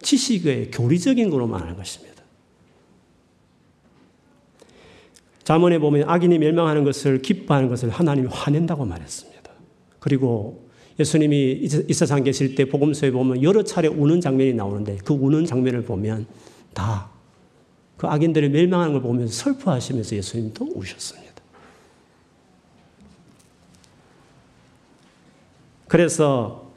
지식의 0.00 0.70
교리적인 0.70 1.30
거로만 1.30 1.60
하는 1.60 1.76
것입니다. 1.76 2.22
자문에 5.44 5.78
보면 5.78 6.08
악인이 6.08 6.38
멸망하는 6.38 6.84
것을 6.84 7.20
기뻐하는 7.20 7.68
것을 7.68 7.90
하나님이 7.90 8.28
화낸다고 8.30 8.84
말했습니다. 8.84 9.50
그리고 10.00 10.63
예수님이 10.98 11.60
이 11.88 11.92
세상 11.92 12.22
계실 12.22 12.54
때 12.54 12.64
복음서에 12.66 13.10
보면 13.10 13.42
여러 13.42 13.64
차례 13.64 13.88
우는 13.88 14.20
장면이 14.20 14.54
나오는데 14.54 14.98
그 15.04 15.12
우는 15.14 15.44
장면을 15.46 15.82
보면 15.82 16.26
다 16.72 17.14
그 17.96 18.06
악인들이 18.06 18.48
멸망하는 18.48 18.92
걸 18.92 19.02
보면서 19.02 19.32
슬퍼하시면서 19.32 20.16
예수님도 20.16 20.72
우셨습니다. 20.74 21.32
그래서 25.88 26.70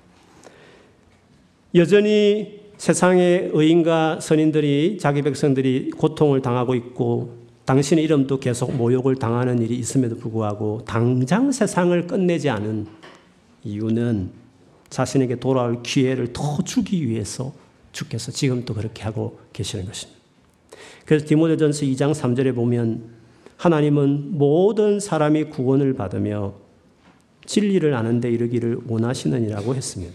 여전히 1.73 2.61
세상의 2.77 3.49
의인과 3.53 4.19
선인들이 4.19 4.99
자기 4.99 5.23
백성들이 5.23 5.91
고통을 5.91 6.41
당하고 6.41 6.75
있고 6.75 7.35
당신의 7.65 8.03
이름도 8.05 8.39
계속 8.39 8.73
모욕을 8.75 9.15
당하는 9.15 9.59
일이 9.61 9.75
있음에도 9.75 10.15
불구하고 10.17 10.83
당장 10.85 11.51
세상을 11.51 12.07
끝내지 12.07 12.49
않은 12.49 12.85
이유는 13.67 14.31
자신에게 14.89 15.35
돌아올 15.35 15.83
기회를 15.83 16.33
더 16.33 16.63
주기 16.63 17.07
위해서 17.07 17.53
주께서 17.91 18.31
지금도 18.31 18.73
그렇게 18.73 19.03
하고 19.03 19.39
계시는 19.53 19.85
것입니다. 19.85 20.19
그래서 21.05 21.25
디모데전서 21.25 21.85
2장 21.85 22.13
3절에 22.13 22.55
보면 22.55 23.03
하나님은 23.57 24.37
모든 24.37 24.99
사람이 24.99 25.45
구원을 25.45 25.93
받으며 25.93 26.53
진리를 27.45 27.93
아는 27.93 28.21
데 28.21 28.29
이르기를 28.29 28.79
원하시느니라고 28.87 29.73
했습니다. 29.75 30.13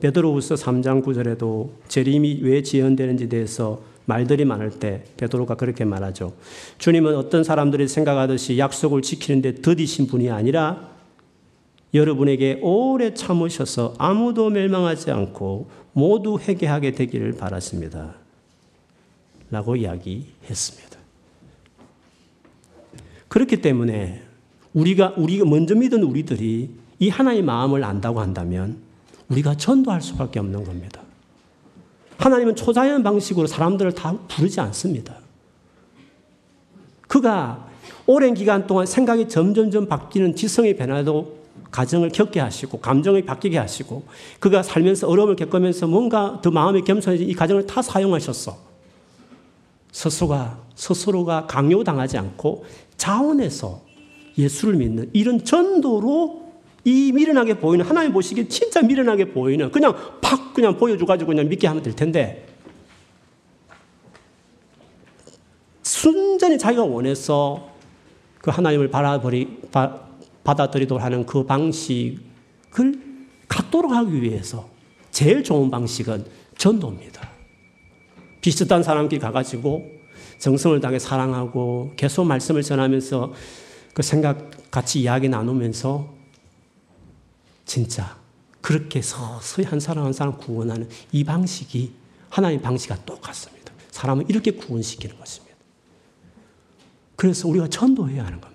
베드로후서 0.00 0.54
3장 0.54 1.04
9절에도 1.04 1.70
재림이 1.88 2.40
왜 2.42 2.62
지연되는지 2.62 3.28
대해서 3.28 3.82
말들이 4.06 4.44
많을 4.44 4.70
때 4.70 5.04
베드로가 5.18 5.54
그렇게 5.54 5.84
말하죠. 5.84 6.32
주님은 6.78 7.14
어떤 7.14 7.44
사람들이 7.44 7.86
생각하듯이 7.86 8.58
약속을 8.58 9.02
지키는데 9.02 9.60
더디신 9.60 10.06
분이 10.08 10.30
아니라 10.30 10.89
여러분에게 11.92 12.60
오래 12.62 13.14
참으셔서 13.14 13.94
아무도 13.98 14.50
멸망하지 14.50 15.10
않고 15.10 15.70
모두 15.92 16.38
회개하게 16.38 16.92
되기를 16.92 17.32
바랐습니다. 17.32 18.14
라고 19.50 19.74
이야기했습니다. 19.74 20.98
그렇기 23.28 23.60
때문에 23.60 24.22
우리가, 24.72 25.14
우리가 25.16 25.44
먼저 25.44 25.74
믿은 25.74 26.02
우리들이 26.02 26.70
이 27.00 27.08
하나님의 27.08 27.44
마음을 27.44 27.82
안다고 27.82 28.20
한다면 28.20 28.78
우리가 29.28 29.56
전도할 29.56 30.02
수밖에 30.02 30.38
없는 30.38 30.64
겁니다. 30.64 31.02
하나님은 32.18 32.54
초자연 32.54 33.02
방식으로 33.02 33.46
사람들을 33.46 33.92
다 33.94 34.16
부르지 34.28 34.60
않습니다. 34.60 35.16
그가 37.08 37.68
오랜 38.06 38.34
기간 38.34 38.66
동안 38.66 38.86
생각이 38.86 39.28
점점점 39.28 39.88
바뀌는 39.88 40.36
지성의 40.36 40.76
변화도 40.76 41.39
가정을 41.70 42.10
겪게 42.10 42.40
하시고 42.40 42.80
감정이 42.80 43.24
바뀌게 43.24 43.58
하시고 43.58 44.04
그가 44.40 44.62
살면서 44.62 45.08
어려움을 45.08 45.36
겪으면서 45.36 45.86
뭔가 45.86 46.40
더 46.42 46.50
마음이 46.50 46.82
겸손해진 46.82 47.28
이 47.28 47.34
가정을 47.34 47.66
다 47.66 47.80
사용하셨어. 47.82 48.70
스스로가, 49.92 50.58
스스로가 50.74 51.46
강요당하지 51.46 52.18
않고 52.18 52.64
자원해서 52.96 53.82
예수를 54.38 54.76
믿는 54.76 55.10
이런 55.12 55.44
전도로 55.44 56.50
이 56.84 57.12
미련하게 57.12 57.58
보이는 57.58 57.84
하나님 57.84 58.12
보시기에 58.12 58.48
진짜 58.48 58.80
미련하게 58.80 59.32
보이는 59.32 59.70
그냥 59.70 59.94
팍 60.20 60.54
그냥 60.54 60.76
보여줘가지고 60.76 61.28
그냥 61.28 61.48
믿게 61.48 61.66
하면 61.66 61.82
될 61.82 61.94
텐데 61.94 62.46
순전히 65.82 66.58
자기가 66.58 66.84
원해서 66.84 67.68
그 68.38 68.50
하나님을 68.50 68.90
받아버리, 68.90 69.58
받아들이도록 70.44 71.02
하는 71.02 71.26
그 71.26 71.44
방식을 71.44 72.30
갖도록 73.48 73.92
하기 73.92 74.22
위해서 74.22 74.68
제일 75.10 75.42
좋은 75.42 75.70
방식은 75.70 76.24
전도입니다. 76.56 77.28
비슷한 78.40 78.82
사람끼리 78.82 79.20
가가지고 79.20 80.00
정성을 80.38 80.80
다해 80.80 80.98
사랑하고 80.98 81.92
계속 81.96 82.24
말씀을 82.24 82.62
전하면서 82.62 83.32
그 83.92 84.02
생각 84.02 84.70
같이 84.70 85.00
이야기 85.00 85.28
나누면서 85.28 86.14
진짜 87.66 88.16
그렇게 88.60 89.02
서서히 89.02 89.66
한 89.66 89.80
사람 89.80 90.04
한 90.04 90.12
사람 90.12 90.36
구원하는 90.36 90.88
이 91.12 91.24
방식이 91.24 91.92
하나님 92.28 92.62
방식과 92.62 93.04
똑같습니다. 93.04 93.72
사람을 93.90 94.24
이렇게 94.28 94.52
구원시키는 94.52 95.18
것입니다. 95.18 95.56
그래서 97.16 97.48
우리가 97.48 97.68
전도해야 97.68 98.24
하는 98.24 98.40
겁니다. 98.40 98.49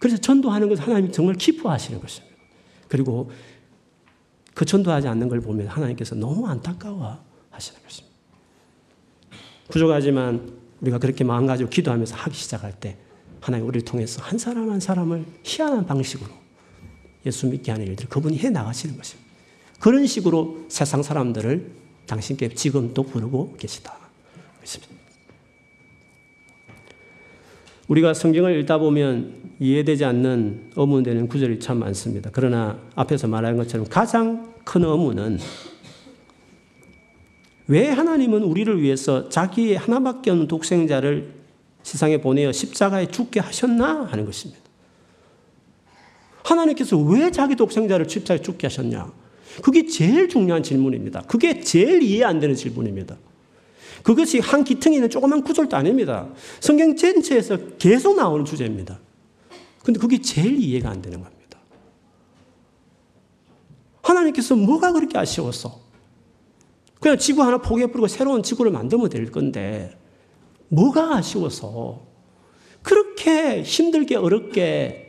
그래서 0.00 0.16
전도하는 0.16 0.68
것을 0.68 0.84
하나님이 0.86 1.12
정말 1.12 1.34
기뻐하시는 1.34 2.00
것입니다. 2.00 2.36
그리고 2.88 3.30
그 4.54 4.64
전도하지 4.64 5.08
않는 5.08 5.28
걸 5.28 5.40
보면 5.40 5.68
하나님께서 5.68 6.14
너무 6.14 6.46
안타까워 6.46 7.18
하시는 7.50 7.80
것입니다. 7.82 8.16
부족하지만 9.68 10.52
우리가 10.80 10.98
그렇게 10.98 11.24
마음 11.24 11.46
가지고 11.46 11.70
기도하면서 11.70 12.16
하기 12.16 12.36
시작할 12.36 12.72
때 12.78 12.96
하나님 13.40 13.66
우리를 13.66 13.84
통해서 13.84 14.22
한 14.22 14.38
사람 14.38 14.70
한 14.70 14.80
사람을 14.80 15.24
희한한 15.44 15.86
방식으로 15.86 16.30
예수 17.26 17.46
믿게 17.46 17.70
하는 17.70 17.86
일들을 17.86 18.08
그분이 18.08 18.38
해 18.38 18.50
나가시는 18.50 18.96
것입니다. 18.96 19.28
그런 19.80 20.06
식으로 20.06 20.66
세상 20.68 21.02
사람들을 21.02 21.72
당신께 22.06 22.48
지금도 22.54 23.02
부르고 23.04 23.56
계시다. 23.58 23.96
그렇습니다. 24.56 24.97
우리가 27.88 28.14
성경을 28.14 28.58
읽다 28.60 28.78
보면 28.78 29.54
이해되지 29.60 30.04
않는 30.04 30.70
의문되는 30.76 31.28
구절이 31.28 31.58
참 31.58 31.78
많습니다. 31.80 32.30
그러나 32.32 32.78
앞에서 32.94 33.26
말한 33.28 33.56
것처럼 33.56 33.86
가장 33.88 34.54
큰 34.64 34.84
의문은 34.84 35.38
왜 37.66 37.88
하나님은 37.88 38.42
우리를 38.42 38.80
위해서 38.80 39.28
자기의 39.28 39.76
하나밖에 39.76 40.30
없는 40.30 40.48
독생자를 40.48 41.34
세상에 41.82 42.18
보내어 42.18 42.52
십자가에 42.52 43.06
죽게 43.08 43.40
하셨나 43.40 44.04
하는 44.04 44.24
것입니다. 44.24 44.62
하나님께서 46.44 46.96
왜 46.98 47.30
자기 47.30 47.56
독생자를 47.56 48.08
십자가에 48.08 48.42
죽게 48.42 48.66
하셨냐? 48.66 49.12
그게 49.62 49.86
제일 49.86 50.28
중요한 50.28 50.62
질문입니다. 50.62 51.22
그게 51.22 51.60
제일 51.60 52.02
이해 52.02 52.24
안 52.24 52.40
되는 52.40 52.54
질문입니다. 52.54 53.16
그것이 54.02 54.38
한 54.38 54.64
기퉁에 54.64 54.96
있는 54.96 55.10
조그만 55.10 55.42
구절도 55.42 55.76
아닙니다. 55.76 56.28
성경 56.60 56.96
전체에서 56.96 57.56
계속 57.78 58.16
나오는 58.16 58.44
주제입니다. 58.44 59.00
근데 59.82 59.98
그게 59.98 60.20
제일 60.20 60.58
이해가 60.58 60.90
안 60.90 61.02
되는 61.02 61.22
겁니다. 61.22 61.58
하나님께서 64.02 64.56
뭐가 64.56 64.92
그렇게 64.92 65.18
아쉬웠어? 65.18 65.80
그냥 67.00 67.16
지구 67.18 67.42
하나 67.42 67.58
포기해버리고 67.58 68.08
새로운 68.08 68.42
지구를 68.42 68.72
만들면 68.72 69.08
될 69.08 69.30
건데, 69.30 69.96
뭐가 70.68 71.16
아쉬워서 71.16 72.06
그렇게 72.82 73.62
힘들게 73.62 74.16
어렵게 74.16 75.06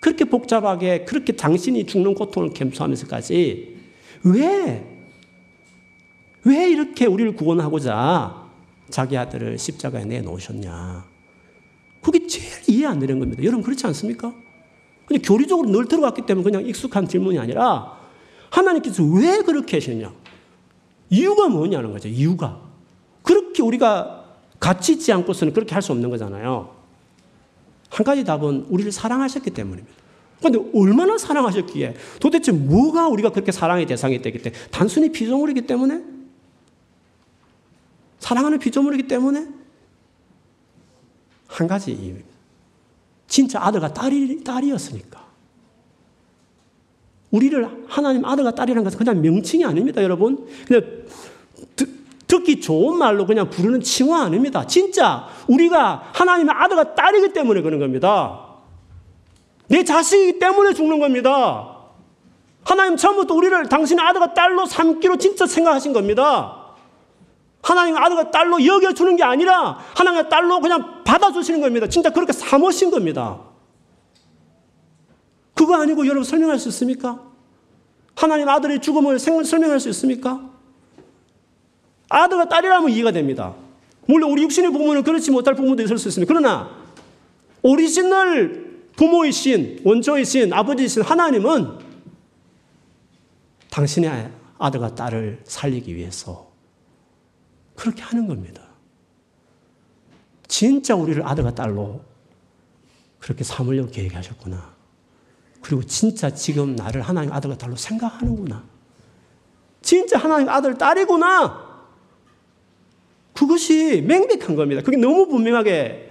그렇게 0.00 0.24
복잡하게 0.24 1.04
그렇게 1.04 1.32
당신이 1.34 1.86
죽는 1.86 2.14
고통을 2.14 2.52
감수하면서까지 2.52 3.76
왜, 4.24 4.97
왜 6.48 6.70
이렇게 6.70 7.06
우리를 7.06 7.34
구원하고자 7.36 8.48
자기 8.90 9.16
아들을 9.16 9.58
십자가에 9.58 10.04
내놓으셨냐. 10.04 11.04
그게 12.00 12.26
제일 12.26 12.48
이해 12.68 12.86
안 12.86 12.98
되는 12.98 13.18
겁니다. 13.18 13.42
여러분 13.44 13.62
그렇지 13.62 13.86
않습니까? 13.86 14.32
그냥 15.06 15.22
교리적으로 15.22 15.68
늘 15.68 15.86
들어왔기 15.86 16.22
때문에 16.22 16.44
그냥 16.44 16.66
익숙한 16.66 17.06
질문이 17.06 17.38
아니라 17.38 17.98
하나님께서 18.50 19.02
왜 19.04 19.42
그렇게 19.42 19.76
하셨냐. 19.76 20.12
이유가 21.10 21.48
뭐냐는 21.48 21.92
거죠. 21.92 22.08
이유가. 22.08 22.60
그렇게 23.22 23.62
우리가 23.62 24.24
가치 24.58 24.92
있지 24.92 25.12
않고서는 25.12 25.52
그렇게 25.52 25.74
할 25.74 25.82
수 25.82 25.92
없는 25.92 26.08
거잖아요. 26.10 26.74
한 27.90 28.04
가지 28.04 28.24
답은 28.24 28.66
우리를 28.68 28.90
사랑하셨기 28.92 29.50
때문입니다. 29.50 29.96
그런데 30.38 30.60
얼마나 30.74 31.18
사랑하셨기에 31.18 31.94
도대체 32.20 32.52
뭐가 32.52 33.08
우리가 33.08 33.30
그렇게 33.30 33.50
사랑의 33.52 33.86
대상이 33.86 34.22
되기 34.22 34.38
때문에 34.38 34.62
단순히 34.70 35.10
피조물이기 35.10 35.62
때문에 35.62 36.17
사랑하는 38.28 38.58
피조물이기 38.58 39.08
때문에 39.08 39.46
한 41.46 41.66
가지. 41.66 42.22
진짜 43.26 43.62
아들과 43.62 43.94
딸이, 43.94 44.44
딸이었으니까. 44.44 45.24
우리를 47.30 47.86
하나님 47.88 48.26
아들과 48.26 48.54
딸이라는 48.54 48.84
것은 48.84 48.98
그냥 48.98 49.22
명칭이 49.22 49.64
아닙니다, 49.64 50.02
여러분. 50.02 50.46
그냥 50.66 51.06
듣 52.26 52.44
기 52.44 52.60
좋은 52.60 52.98
말로 52.98 53.26
그냥 53.26 53.48
부르는 53.48 53.80
칭호 53.80 54.14
아닙니다. 54.14 54.66
진짜 54.66 55.26
우리가 55.48 56.10
하나님의 56.14 56.54
아들과 56.54 56.94
딸이기 56.94 57.32
때문에 57.32 57.62
그런 57.62 57.78
겁니다. 57.78 58.56
내 59.68 59.84
자식이기 59.84 60.38
때문에 60.38 60.74
죽는 60.74 60.98
겁니다. 60.98 61.76
하나님 62.62 62.96
처음부터 62.96 63.34
우리를 63.34 63.68
당신의 63.68 64.04
아들과 64.04 64.34
딸로 64.34 64.66
삼기로 64.66 65.16
진짜 65.16 65.46
생각하신 65.46 65.94
겁니다. 65.94 66.57
하나님 67.68 67.98
아들과 67.98 68.30
딸로 68.30 68.64
여겨주는 68.64 69.16
게 69.16 69.22
아니라 69.22 69.78
하나님의 69.94 70.30
딸로 70.30 70.58
그냥 70.60 71.04
받아주시는 71.04 71.60
겁니다. 71.60 71.86
진짜 71.86 72.08
그렇게 72.08 72.32
삼으신 72.32 72.90
겁니다. 72.90 73.40
그거 75.52 75.76
아니고 75.76 76.06
여러분 76.06 76.24
설명할 76.24 76.58
수 76.58 76.68
있습니까? 76.70 77.20
하나님 78.14 78.48
아들의 78.48 78.80
죽음을 78.80 79.18
설명할 79.18 79.80
수 79.80 79.90
있습니까? 79.90 80.48
아들과 82.08 82.48
딸이라면 82.48 82.88
이해가 82.88 83.12
됩니다. 83.12 83.54
물론 84.06 84.30
우리 84.30 84.44
육신의 84.44 84.72
부모는 84.72 85.02
그렇지 85.02 85.30
못할 85.30 85.54
부모도 85.54 85.82
있을 85.82 85.98
수 85.98 86.08
있습니다. 86.08 86.26
그러나 86.26 86.70
오리지널 87.60 88.78
부모이신 88.96 89.82
원조이신 89.84 90.54
아버지이신 90.54 91.02
하나님은 91.02 91.80
당신의 93.70 94.30
아들과 94.56 94.94
딸을 94.94 95.42
살리기 95.44 95.94
위해서 95.94 96.47
그렇게 97.78 98.02
하는 98.02 98.26
겁니다. 98.26 98.60
진짜 100.48 100.96
우리를 100.96 101.24
아들과 101.24 101.54
딸로 101.54 102.02
그렇게 103.20 103.44
삼으려고 103.44 103.92
계획하셨구나. 103.92 104.74
그리고 105.60 105.84
진짜 105.84 106.34
지금 106.34 106.74
나를 106.74 107.02
하나님 107.02 107.32
아들과 107.32 107.56
딸로 107.56 107.76
생각하는구나. 107.76 108.64
진짜 109.80 110.18
하나님 110.18 110.48
아들, 110.48 110.76
딸이구나. 110.76 111.68
그것이 113.32 114.02
맹백한 114.04 114.56
겁니다. 114.56 114.82
그게 114.82 114.96
너무 114.96 115.28
분명하게 115.28 116.10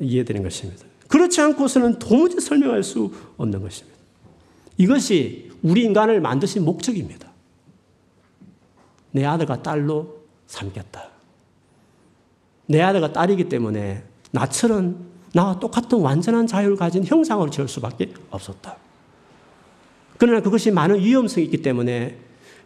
이해되는 0.00 0.42
것입니다. 0.42 0.86
그렇지 1.08 1.42
않고서는 1.42 1.98
도무지 1.98 2.40
설명할 2.40 2.82
수 2.82 3.12
없는 3.36 3.60
것입니다. 3.60 3.98
이것이 4.78 5.52
우리 5.62 5.84
인간을 5.84 6.22
만드신 6.22 6.64
목적입니다. 6.64 7.25
내 9.16 9.24
아들과 9.24 9.62
딸로 9.62 10.18
삼겠다. 10.46 11.08
내 12.66 12.82
아들과 12.82 13.14
딸이기 13.14 13.48
때문에 13.48 14.04
나처럼 14.30 15.06
나와 15.32 15.58
똑같은 15.58 16.00
완전한 16.00 16.46
자유를 16.46 16.76
가진 16.76 17.02
형상으로 17.02 17.48
지을 17.48 17.66
수밖에 17.66 18.12
없었다. 18.28 18.76
그러나 20.18 20.42
그것이 20.42 20.70
많은 20.70 21.00
위험성이 21.00 21.46
있기 21.46 21.62
때문에 21.62 22.18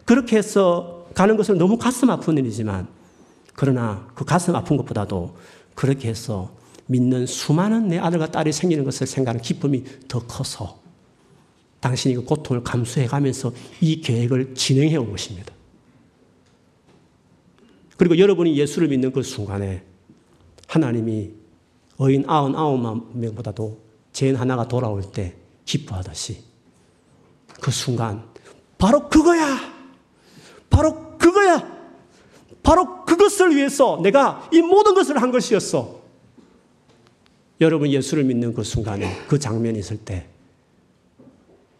그렇게 0.03 0.35
해서 0.37 1.07
가는 1.13 1.37
것은 1.37 1.57
너무 1.57 1.77
가슴 1.77 2.09
아픈 2.09 2.37
일이지만 2.37 2.89
그러나 3.53 4.05
그 4.13 4.25
가슴 4.25 4.53
아픈 4.53 4.75
것보다도 4.75 5.37
그렇게 5.73 6.09
해서 6.09 6.51
믿는 6.87 7.27
수많은 7.27 7.87
내 7.87 7.97
아들과 7.97 8.29
딸이 8.29 8.51
생기는 8.51 8.83
것을 8.83 9.07
생각하는 9.07 9.41
기쁨이 9.41 9.85
더 10.09 10.19
커서 10.19 10.79
당신이 11.79 12.15
그 12.15 12.25
고통을 12.25 12.61
감수해 12.61 13.07
가면서 13.07 13.53
이 13.79 14.01
계획을 14.01 14.55
진행해 14.55 14.97
온 14.97 15.11
것입니다. 15.11 15.53
그리고 18.01 18.17
여러분이 18.17 18.57
예수를 18.57 18.87
믿는 18.87 19.11
그 19.11 19.21
순간에 19.21 19.83
하나님이 20.67 21.33
어인 21.99 22.23
아흔 22.27 22.55
아홉 22.55 22.79
명보다도 23.15 23.79
죄인 24.11 24.35
하나가 24.35 24.67
돌아올 24.67 25.03
때 25.11 25.35
기뻐하듯이 25.65 26.41
그 27.61 27.69
순간 27.69 28.27
바로 28.79 29.07
그거야! 29.07 29.55
바로 30.67 31.15
그거야! 31.19 31.79
바로 32.63 33.05
그것을 33.05 33.55
위해서 33.55 33.99
내가 34.01 34.49
이 34.51 34.63
모든 34.63 34.95
것을 34.95 35.21
한 35.21 35.31
것이었어. 35.31 36.01
여러분 37.59 37.91
예수를 37.91 38.23
믿는 38.23 38.55
그 38.55 38.63
순간에 38.63 39.15
그 39.27 39.37
장면이 39.37 39.77
있을 39.77 39.97
때 39.97 40.27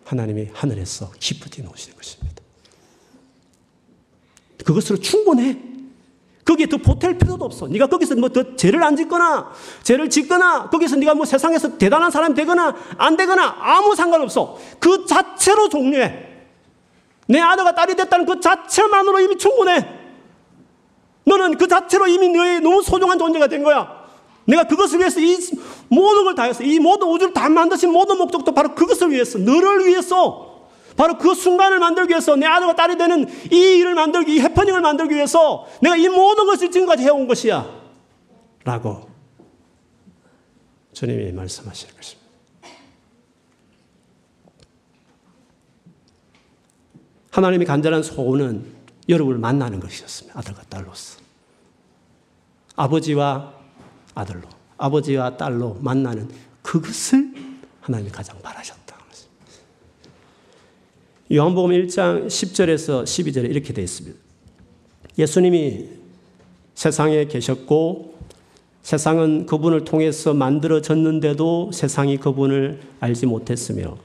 하나님이 0.04 0.50
하늘에서 0.54 1.14
기쁘게 1.20 1.64
놓으시는 1.64 1.98
것입니다. 1.98 2.44
그것으로 4.64 5.00
충분해. 5.00 5.71
거기에 6.46 6.66
더 6.66 6.78
보탤 6.78 7.20
필요도 7.20 7.46
없어. 7.46 7.68
네가 7.68 7.88
거기서 7.88 8.16
뭐 8.16 8.30
더 8.30 8.56
죄를 8.56 8.84
안 8.84 8.96
짓거나 8.96 9.52
죄를 9.84 10.10
짓거나 10.10 10.70
거기서 10.70 10.96
네가 10.96 11.14
뭐 11.14 11.26
세상에서 11.26 11.78
대단한 11.78 12.10
사람이 12.12 12.34
되거나 12.36 12.76
안 12.98 13.16
되거나 13.16 13.58
아무 13.60 13.96
상관없어. 13.96 14.58
그 14.80 15.06
자체로 15.06 15.70
종료해. 15.70 16.28
내 17.28 17.40
아들과 17.40 17.76
딸이 17.76 17.96
됐다는 17.96 18.26
그 18.26 18.40
자체만으로 18.40 19.20
이미 19.20 19.38
충분해. 19.38 20.00
너는 21.26 21.58
그 21.58 21.68
자체로 21.68 22.08
이미 22.08 22.30
너의 22.30 22.60
너무 22.62 22.82
소중한 22.82 23.20
존재가 23.20 23.48
된 23.48 23.64
거야. 23.64 24.02
내가 24.46 24.64
그것을 24.64 25.00
위해서 25.00 25.20
이 25.20 25.38
모든 25.88 26.24
걸 26.24 26.36
다했어. 26.36 26.64
이 26.64 26.80
모든 26.80 27.08
우주를 27.08 27.34
다 27.34 27.48
만드신 27.48 27.92
모든 27.92 28.18
목적도 28.18 28.54
바로 28.54 28.74
그것을 28.74 29.12
위해서, 29.12 29.38
너를 29.38 29.86
위해서, 29.86 30.51
바로 31.02 31.18
그 31.18 31.34
순간을 31.34 31.80
만들기 31.80 32.12
위해서, 32.12 32.36
내 32.36 32.46
아들과 32.46 32.76
딸이 32.76 32.96
되는 32.96 33.28
이 33.52 33.56
일을 33.56 33.96
만들기, 33.96 34.36
이 34.36 34.40
해퍼닝을 34.40 34.82
만들기 34.82 35.16
위해서 35.16 35.68
내가 35.82 35.96
이 35.96 36.08
모든 36.08 36.46
것을 36.46 36.70
지금까지 36.70 37.02
해온 37.02 37.28
것이야. 37.28 37.68
라고 38.64 39.10
주님이 40.94 41.32
말씀하시는 41.32 41.96
것입니다. 41.96 42.30
하나님의 47.32 47.66
간절한 47.66 48.04
소원은 48.04 48.72
여러분을 49.10 49.40
만나는 49.40 49.80
것이었습니다. 49.80 50.38
아들과 50.38 50.62
딸로서. 50.70 51.20
아버지와 52.76 53.56
아들로, 54.14 54.48
아버지와 54.78 55.36
딸로 55.36 55.80
만나는 55.82 56.30
그것을 56.62 57.34
하나님이 57.82 58.12
가장 58.12 58.40
바라셨다. 58.44 58.81
요한복음 61.34 61.72
1장 61.72 62.28
10절에서 62.28 63.06
12절에 63.06 63.50
이렇게 63.50 63.72
되어 63.72 63.86
있습니다. 63.86 64.20
예수님이 65.18 65.86
세상에 66.76 67.24
계셨고 67.24 68.16
세상은 68.82 69.46
그분을 69.46 69.86
통해서 69.86 70.34
만들어졌는데도 70.34 71.72
세상이 71.72 72.18
그분을 72.18 72.82
알지 73.00 73.28
못했으며 73.28 73.98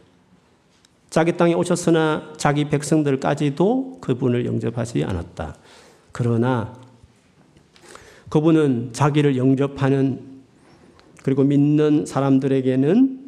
자기 1.11 1.37
땅에 1.37 1.55
오셨으나 1.55 2.35
자기 2.37 2.69
백성들까지도 2.69 3.99
그분을 4.01 4.47
영접하지 4.47 5.03
않았다. 5.03 5.57
그러나 6.13 6.79
그분은 8.29 8.93
자기를 8.93 9.37
영접하는 9.37 10.21
그리고 11.25 11.43
믿는 11.43 12.07
사람들에게는 12.07 13.21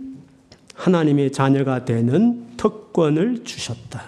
하나님의 0.75 1.33
자녀가 1.33 1.85
되는 1.85 2.48
특권을 2.59 3.45
주셨다. 3.45 4.05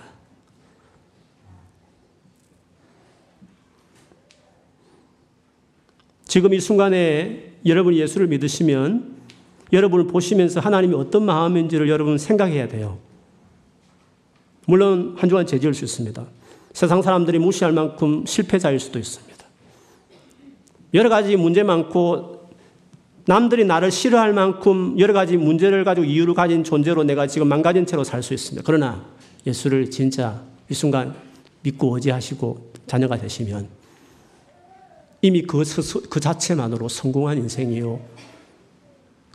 지금 6.26 6.52
이 6.52 6.60
순간에 6.60 7.54
여러분이 7.64 7.98
예수를 7.98 8.26
믿으시면 8.28 9.16
여러분을 9.72 10.06
보시면서 10.06 10.60
하나님이 10.60 10.94
어떤 10.94 11.24
마음인지를 11.24 11.88
여러분 11.88 12.18
생각해야 12.18 12.68
돼요. 12.68 12.98
물론 14.66 15.14
한 15.18 15.28
주간 15.28 15.46
죄지을 15.46 15.74
수 15.74 15.84
있습니다. 15.84 16.24
세상 16.72 17.02
사람들이 17.02 17.38
무시할 17.38 17.72
만큼 17.72 18.24
실패자일 18.26 18.78
수도 18.78 18.98
있습니다. 18.98 19.44
여러 20.94 21.08
가지 21.08 21.36
문제 21.36 21.62
많고 21.62 22.39
남들이 23.26 23.64
나를 23.64 23.90
싫어할 23.90 24.33
만큼 24.33 24.98
여러 24.98 25.12
가지 25.12 25.37
문제를 25.37 25.85
가지고 25.85 26.04
이유를 26.06 26.35
가진 26.35 26.64
존재로 26.64 27.04
내가 27.04 27.26
지금 27.26 27.48
망가진 27.48 27.87
채로 27.87 28.04
살 28.04 28.22
수 28.22 28.35
있습니다. 28.35 28.62
그러나 28.66 29.04
예수를 29.46 29.90
진짜 29.90 30.42
이 30.68 30.74
순간 30.74 31.14
믿고 31.62 31.94
의지하시고 31.96 32.72
자녀가 32.87 33.18
되시면 33.18 33.68
이미 35.22 35.42
그, 35.42 35.62
그 36.09 36.20
자체만으로 36.20 36.88
성공한 36.88 37.38
인생이요. 37.38 38.00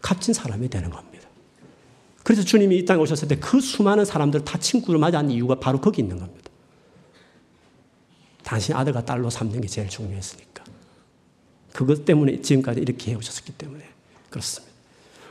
값진 0.01 0.33
사람이 0.33 0.69
되는 0.69 0.89
겁니다. 0.89 1.27
그래서 2.23 2.43
주님이 2.43 2.77
이 2.77 2.85
땅에 2.85 2.99
오셨을 3.01 3.27
때 3.27 3.35
그 3.39 3.59
수많은 3.59 4.03
사람들 4.05 4.43
다 4.43 4.57
친구를 4.57 4.99
맞이한 4.99 5.29
이유가 5.29 5.55
바로 5.55 5.79
거기 5.79 6.01
있는 6.01 6.19
겁니다. 6.19 6.49
당신 8.43 8.75
아들과 8.75 9.05
딸로 9.05 9.29
삼는 9.29 9.61
게 9.61 9.67
제일 9.67 9.89
중요했으니까. 9.89 10.54
그것 11.75 12.05
때문에 12.05 12.41
지금까지 12.41 12.79
이렇게 12.79 13.11
해오셨기 13.11 13.51
때문에 13.53 13.83
그렇습니다. 14.29 14.73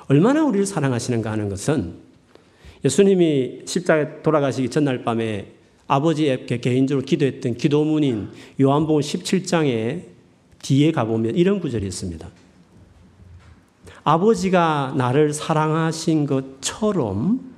얼마나 0.08 0.44
우리를 0.44 0.66
사랑하시는가 0.66 1.30
하는 1.30 1.48
것은 1.48 1.94
예수님이 2.84 3.62
십자가에 3.64 4.22
돌아가시기 4.22 4.68
전날 4.68 5.04
밤에 5.04 5.52
아버지에게 5.86 6.60
개인적으로 6.60 7.04
기도했던 7.04 7.54
기도문인 7.54 8.28
요한복음 8.60 9.00
17장에 9.00 10.02
뒤에 10.60 10.92
가보면 10.92 11.34
이런 11.34 11.60
구절이 11.60 11.86
있습니다. 11.86 12.28
아버지가 14.04 14.92
나를 14.98 15.32
사랑하신 15.32 16.26
것처럼 16.26 17.54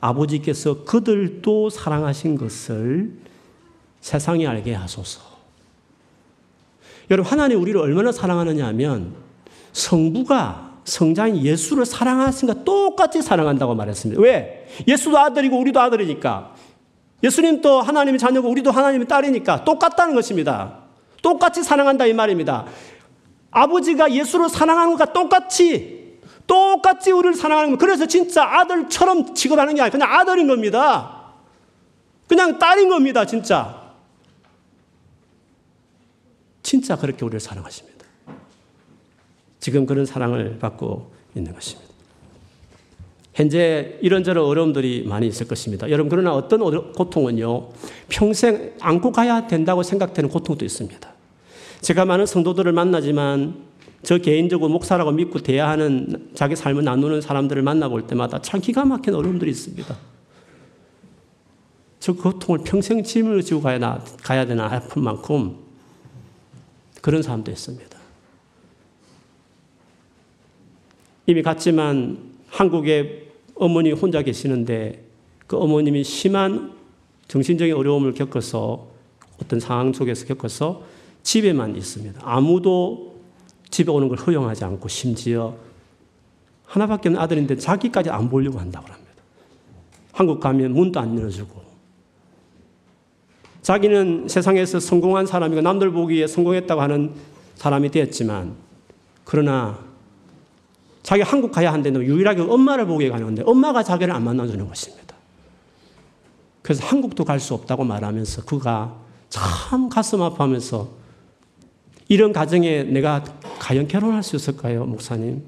아버지께서 0.00 0.82
그들도 0.84 1.70
사랑하신 1.70 2.36
것을 2.36 3.12
세상이 4.00 4.44
알게 4.44 4.74
하소서. 4.74 5.23
여러분, 7.10 7.30
하나님 7.30 7.60
우리를 7.60 7.80
얼마나 7.80 8.12
사랑하느냐 8.12 8.66
하면 8.68 9.14
성부가 9.72 10.72
성장인 10.84 11.42
예수를 11.42 11.86
사랑하신가 11.86 12.64
똑같이 12.64 13.22
사랑한다고 13.22 13.74
말했습니다. 13.74 14.20
왜? 14.20 14.68
예수도 14.86 15.18
아들이고 15.18 15.58
우리도 15.58 15.80
아들이니까. 15.80 16.54
예수님도 17.22 17.80
하나님의 17.80 18.18
자녀고 18.18 18.48
우리도 18.48 18.70
하나님의 18.70 19.08
딸이니까 19.08 19.64
똑같다는 19.64 20.14
것입니다. 20.14 20.78
똑같이 21.22 21.62
사랑한다 21.62 22.04
이 22.06 22.12
말입니다. 22.12 22.66
아버지가 23.50 24.12
예수를 24.12 24.48
사랑하는 24.48 24.96
것과 24.96 25.12
똑같이 25.12 26.18
똑같이 26.46 27.10
우리를 27.10 27.34
사랑하는 27.34 27.70
것. 27.70 27.78
그래서 27.78 28.06
진짜 28.06 28.44
아들처럼 28.44 29.34
취급하는 29.34 29.74
게 29.74 29.80
아니라 29.80 29.92
그냥 29.92 30.12
아들인 30.12 30.46
겁니다. 30.46 31.32
그냥 32.28 32.58
딸인 32.58 32.90
겁니다, 32.90 33.24
진짜. 33.24 33.83
진짜 36.64 36.96
그렇게 36.96 37.24
우리를 37.24 37.38
사랑하십니다. 37.38 38.04
지금 39.60 39.86
그런 39.86 40.04
사랑을 40.04 40.58
받고 40.58 41.12
있는 41.36 41.54
것입니다. 41.54 41.94
현재 43.34 43.98
이런저런 44.00 44.44
어려움들이 44.44 45.04
많이 45.06 45.26
있을 45.26 45.46
것입니다. 45.46 45.90
여러분, 45.90 46.08
그러나 46.08 46.34
어떤 46.34 46.92
고통은요, 46.92 47.68
평생 48.08 48.72
안고 48.80 49.12
가야 49.12 49.46
된다고 49.46 49.82
생각되는 49.82 50.30
고통도 50.30 50.64
있습니다. 50.64 51.08
제가 51.80 52.04
많은 52.04 52.26
성도들을 52.26 52.72
만나지만 52.72 53.64
저 54.02 54.18
개인적으로 54.18 54.70
목사라고 54.70 55.10
믿고 55.12 55.40
대야 55.40 55.68
하는 55.68 56.30
자기 56.34 56.56
삶을 56.56 56.84
나누는 56.84 57.20
사람들을 57.20 57.60
만나볼 57.62 58.06
때마다 58.06 58.40
참 58.40 58.60
기가 58.60 58.84
막힌 58.84 59.14
어려움들이 59.14 59.50
있습니다. 59.50 59.96
저 62.00 62.12
고통을 62.12 62.60
평생 62.64 63.02
짐을 63.02 63.42
지고 63.42 63.60
가야, 63.60 64.04
가야 64.22 64.46
되나 64.46 64.66
아픈 64.66 65.02
만큼 65.02 65.63
그런 67.04 67.20
사람도 67.20 67.50
있습니다. 67.50 67.98
이미 71.26 71.42
갔지만 71.42 72.32
한국에 72.48 73.30
어머니 73.56 73.92
혼자 73.92 74.22
계시는데 74.22 75.04
그 75.46 75.58
어머님이 75.58 76.02
심한 76.02 76.72
정신적인 77.28 77.74
어려움을 77.74 78.14
겪어서 78.14 78.88
어떤 79.38 79.60
상황 79.60 79.92
속에서 79.92 80.24
겪어서 80.24 80.82
집에만 81.22 81.76
있습니다. 81.76 82.22
아무도 82.24 83.20
집에 83.68 83.92
오는 83.92 84.08
걸 84.08 84.16
허용하지 84.16 84.64
않고 84.64 84.88
심지어 84.88 85.58
하나밖에 86.64 87.10
없는 87.10 87.20
아들인데 87.20 87.58
자기까지 87.58 88.08
안 88.08 88.30
보려고 88.30 88.58
한다고 88.58 88.86
합니다. 88.86 89.12
한국 90.10 90.40
가면 90.40 90.72
문도 90.72 90.98
안 90.98 91.18
열어주고 91.18 91.63
자기는 93.64 94.28
세상에서 94.28 94.78
성공한 94.78 95.26
사람이고 95.26 95.62
남들 95.62 95.90
보기에 95.90 96.26
성공했다고 96.26 96.82
하는 96.82 97.14
사람이 97.56 97.90
되었지만 97.90 98.52
그러나 99.24 99.78
자기 101.02 101.22
한국 101.22 101.50
가야 101.50 101.72
한다는 101.72 102.02
유일하게 102.02 102.42
엄마를 102.42 102.86
보게 102.86 103.08
가는데 103.08 103.42
엄마가 103.44 103.82
자기를 103.82 104.14
안 104.14 104.22
만나주는 104.22 104.68
것입니다. 104.68 105.16
그래서 106.60 106.84
한국도 106.86 107.24
갈 107.24 107.40
수 107.40 107.54
없다고 107.54 107.84
말하면서 107.84 108.44
그가 108.44 108.96
참 109.30 109.88
가슴 109.88 110.20
아파하면서 110.20 110.88
이런 112.08 112.34
가정에 112.34 112.82
내가 112.82 113.24
과연 113.58 113.88
결혼할 113.88 114.22
수 114.22 114.36
있을까요, 114.36 114.84
목사님? 114.84 115.42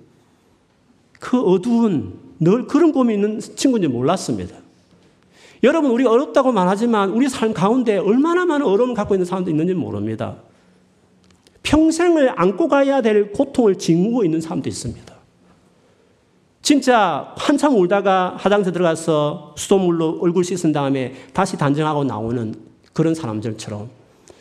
그 1.21 1.39
어두운 1.39 2.19
늘 2.41 2.67
그런 2.67 2.93
고민이 2.93 3.23
있는 3.23 3.41
친구인지 3.41 3.89
몰랐습니다. 3.89 4.57
여러분, 5.63 5.91
우리 5.91 6.05
어렵다고 6.05 6.53
말하지만 6.53 7.11
우리 7.11 7.29
삶 7.29 7.53
가운데 7.53 7.97
얼마나 7.97 8.45
많은 8.45 8.67
어려움을 8.67 8.95
갖고 8.95 9.15
있는 9.15 9.25
사람도 9.25 9.51
있는지 9.51 9.75
모릅니다. 9.75 10.37
평생을 11.63 12.33
안고 12.37 12.69
가야 12.69 13.01
될 13.01 13.33
고통을 13.33 13.77
짊고 13.77 14.25
있는 14.25 14.41
사람도 14.41 14.69
있습니다. 14.69 15.15
진짜 16.63 17.33
한참 17.37 17.77
울다가 17.77 18.35
화장실 18.39 18.73
들어가서 18.73 19.55
수돗물로 19.57 20.19
얼굴 20.21 20.45
씻은 20.45 20.73
다음에 20.73 21.15
다시 21.33 21.57
단정하고 21.57 22.05
나오는 22.05 22.55
그런 22.93 23.15
사람들처럼 23.15 23.89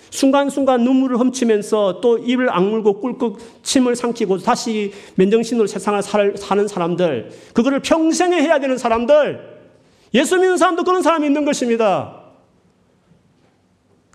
순간순간 0.10 0.84
눈물을 0.84 1.18
훔치면서 1.18 2.00
또 2.02 2.18
입을 2.18 2.50
악물고 2.50 3.02
꿀꺽 3.02 3.38
침을 3.64 3.96
삼키고 3.96 4.40
다시 4.40 4.94
맨정신으로 5.16 5.68
세상을 5.68 6.02
사는 6.38 6.68
사람들, 6.68 7.32
그거를 7.54 7.82
평생에 7.82 8.42
해야 8.42 8.60
되는 8.60 8.78
사람들, 8.78 9.55
예수 10.16 10.38
믿는 10.38 10.58
사람도 10.58 10.84
그런 10.84 11.04
사람이 11.04 11.28
있는 11.28 11.46
것입니다. 11.46 12.24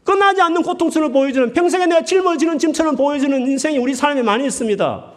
끝나지 0.02 0.42
않는 0.42 0.62
고통스러움을 0.62 1.12
보여주는 1.12 1.52
평생에 1.52 1.86
내가 1.86 2.04
짊어지는 2.04 2.58
짐처럼 2.58 2.96
보여주는 2.96 3.40
인생이 3.40 3.78
우리 3.78 3.94
삶에 3.94 4.22
많이 4.22 4.44
있습니다. 4.46 5.12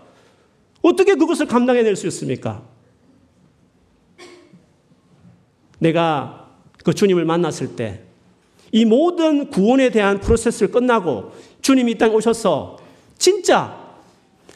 어떻게 0.84 1.16
그것을 1.16 1.48
감당해낼 1.48 1.96
수 1.96 2.06
있습니까? 2.08 2.62
내가 5.80 6.52
그 6.84 6.94
주님을 6.94 7.26
만났을 7.26 7.76
때 7.76 8.14
이 8.74 8.86
모든 8.86 9.52
구원에 9.52 9.92
대한 9.92 10.20
프로세스를 10.20 10.72
끝나고 10.72 11.32
주님이 11.62 11.92
이 11.92 11.98
땅에 11.98 12.12
오셔서 12.14 12.78
진짜 13.20 13.78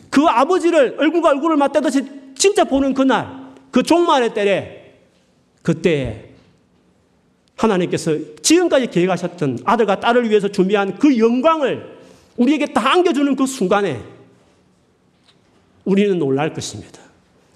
그 0.09 0.25
아버지를 0.25 0.95
얼굴과 0.97 1.29
얼굴을 1.29 1.55
맞대듯이 1.55 2.03
진짜 2.35 2.63
보는 2.63 2.95
그날 2.95 3.53
그 3.69 3.83
종말의 3.83 4.33
때에 4.33 4.76
그때에 5.67 6.29
하나님께서 7.57 8.13
지금까지 8.41 8.87
계획하셨던 8.87 9.59
아들과 9.65 9.99
딸을 9.99 10.29
위해서 10.29 10.47
준비한 10.47 10.97
그 10.97 11.19
영광을 11.19 11.97
우리에게 12.37 12.67
다 12.67 12.93
안겨주는 12.93 13.35
그 13.35 13.45
순간에 13.45 14.01
우리는 15.83 16.17
놀랄 16.19 16.53
것입니다. 16.53 17.01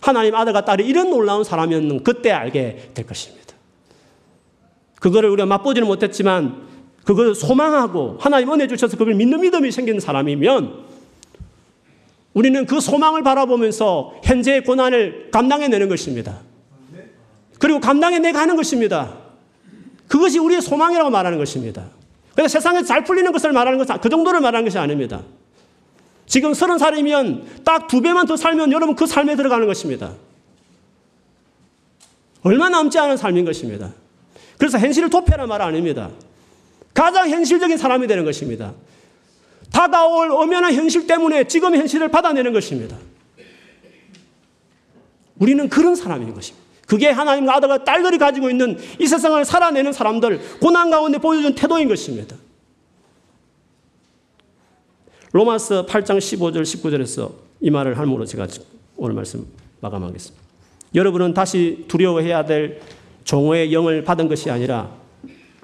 하나님 0.01 0.35
아들과 0.35 0.65
딸이 0.65 0.85
이런 0.85 1.09
놀라운 1.09 1.45
사람이었는 1.45 2.03
그때 2.03 2.31
알게 2.31 2.89
될 2.93 3.07
것입니다. 3.07 3.55
그거를 4.99 5.29
우리가 5.29 5.45
맛보지는 5.45 5.87
못했지만 5.87 6.67
그걸 7.05 7.33
소망하고 7.33 8.17
하나님 8.19 8.51
은혜 8.51 8.67
주셔서 8.67 8.97
그걸 8.97 9.13
믿는 9.13 9.39
믿음이 9.39 9.71
생긴 9.71 10.01
사람이면 10.01 10.83
우리는 12.33 12.65
그 12.65 12.81
소망을 12.81 13.23
바라보면서 13.23 14.15
현재의 14.25 14.65
고난을 14.65 15.29
감당해내는 15.31 15.87
것입니다. 15.87 16.50
그리고 17.61 17.79
감당해 17.79 18.17
내 18.17 18.31
가는 18.31 18.55
것입니다. 18.55 19.17
그것이 20.07 20.39
우리의 20.39 20.63
소망이라고 20.63 21.11
말하는 21.11 21.37
것입니다. 21.37 21.85
그래서 22.33 22.53
세상에 22.53 22.81
잘 22.81 23.03
풀리는 23.03 23.31
것을 23.31 23.51
말하는 23.51 23.77
것은 23.77 23.99
그 24.01 24.09
정도를 24.09 24.41
말하는 24.41 24.65
것이 24.65 24.79
아닙니다. 24.79 25.21
지금 26.25 26.55
서른 26.55 26.79
살이면 26.79 27.61
딱 27.63 27.87
두 27.87 28.01
배만 28.01 28.25
더 28.25 28.35
살면 28.35 28.71
여러분 28.71 28.95
그 28.95 29.05
삶에 29.05 29.35
들어가는 29.35 29.67
것입니다. 29.67 30.13
얼마 32.41 32.67
남지 32.67 32.97
않은 32.97 33.15
삶인 33.15 33.45
것입니다. 33.45 33.93
그래서 34.57 34.79
현실을 34.79 35.11
도피하는 35.11 35.47
말 35.47 35.61
아닙니다. 35.61 36.09
가장 36.95 37.29
현실적인 37.29 37.77
사람이 37.77 38.07
되는 38.07 38.25
것입니다. 38.25 38.73
다가올 39.71 40.31
엄연한 40.31 40.73
현실 40.73 41.05
때문에 41.05 41.43
지금 41.43 41.75
현실을 41.75 42.07
받아내는 42.07 42.53
것입니다. 42.53 42.97
우리는 45.37 45.69
그런 45.69 45.95
사람인 45.95 46.33
것입니다. 46.33 46.70
그게 46.91 47.09
하나님과 47.09 47.55
아들과 47.55 47.85
딸들이 47.85 48.17
가지고 48.17 48.49
있는 48.49 48.77
이 48.99 49.07
세상을 49.07 49.45
살아내는 49.45 49.93
사람들, 49.93 50.41
고난 50.59 50.91
가운데 50.91 51.19
보여준 51.19 51.55
태도인 51.55 51.87
것입니다. 51.87 52.35
로마서 55.31 55.85
8장 55.85 56.17
15절, 56.17 56.63
19절에서 56.63 57.31
이 57.61 57.69
말을 57.69 57.97
할므로 57.97 58.25
제가 58.25 58.45
오늘 58.97 59.15
말씀 59.15 59.47
마감하겠습니다. 59.79 60.43
여러분은 60.93 61.33
다시 61.33 61.85
두려워해야 61.87 62.43
될 62.43 62.81
종의 63.23 63.71
영을 63.71 64.03
받은 64.03 64.27
것이 64.27 64.51
아니라 64.51 64.91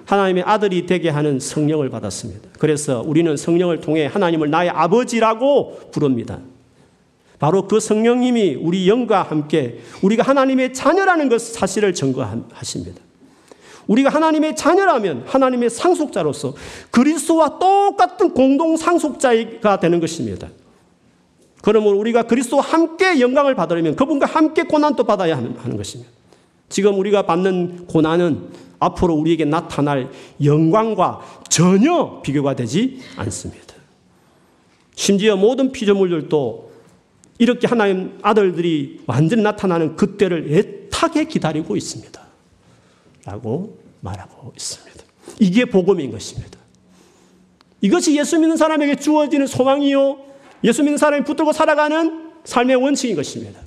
하나님의 0.06 0.44
아들이 0.44 0.86
되게 0.86 1.10
하는 1.10 1.38
성령을 1.40 1.90
받았습니다. 1.90 2.48
그래서 2.58 3.02
우리는 3.02 3.36
성령을 3.36 3.82
통해 3.82 4.06
하나님을 4.06 4.48
나의 4.48 4.70
아버지라고 4.70 5.90
부릅니다. 5.92 6.40
바로 7.38 7.68
그 7.68 7.80
성령님이 7.80 8.56
우리 8.60 8.88
영과 8.88 9.22
함께 9.22 9.78
우리가 10.02 10.22
하나님의 10.22 10.74
자녀라는 10.74 11.28
것 11.28 11.40
사실을 11.40 11.94
증거하십니다. 11.94 13.00
우리가 13.86 14.10
하나님의 14.10 14.54
자녀라면 14.54 15.24
하나님의 15.26 15.70
상속자로서 15.70 16.54
그리스도와 16.90 17.58
똑같은 17.58 18.34
공동 18.34 18.76
상속자가 18.76 19.80
되는 19.80 20.00
것입니다. 20.00 20.48
그러므로 21.62 21.98
우리가 21.98 22.24
그리스도와 22.24 22.62
함께 22.62 23.20
영광을 23.20 23.54
받으려면 23.54 23.96
그분과 23.96 24.26
함께 24.26 24.64
고난도 24.64 25.04
받아야 25.04 25.36
하는 25.36 25.76
것입니다. 25.76 26.10
지금 26.68 26.98
우리가 26.98 27.22
받는 27.22 27.86
고난은 27.86 28.48
앞으로 28.78 29.14
우리에게 29.14 29.44
나타날 29.44 30.10
영광과 30.44 31.20
전혀 31.48 32.20
비교가 32.22 32.54
되지 32.54 33.00
않습니다. 33.16 33.74
심지어 34.94 35.36
모든 35.36 35.72
피조물들도 35.72 36.67
이렇게 37.38 37.66
하나님 37.66 38.18
아들들이 38.22 39.00
완전히 39.06 39.42
나타나는 39.42 39.96
그때를 39.96 40.52
애타게 40.52 41.24
기다리고 41.24 41.76
있습니다. 41.76 42.20
라고 43.24 43.78
말하고 44.00 44.52
있습니다. 44.56 45.04
이게 45.38 45.64
복음인 45.64 46.10
것입니다. 46.10 46.58
이것이 47.80 48.16
예수 48.18 48.38
믿는 48.38 48.56
사람에게 48.56 48.96
주어지는 48.96 49.46
소망이요. 49.46 50.18
예수 50.64 50.82
믿는 50.82 50.98
사람이 50.98 51.24
붙들고 51.24 51.52
살아가는 51.52 52.30
삶의 52.44 52.76
원칙인 52.76 53.14
것입니다. 53.14 53.60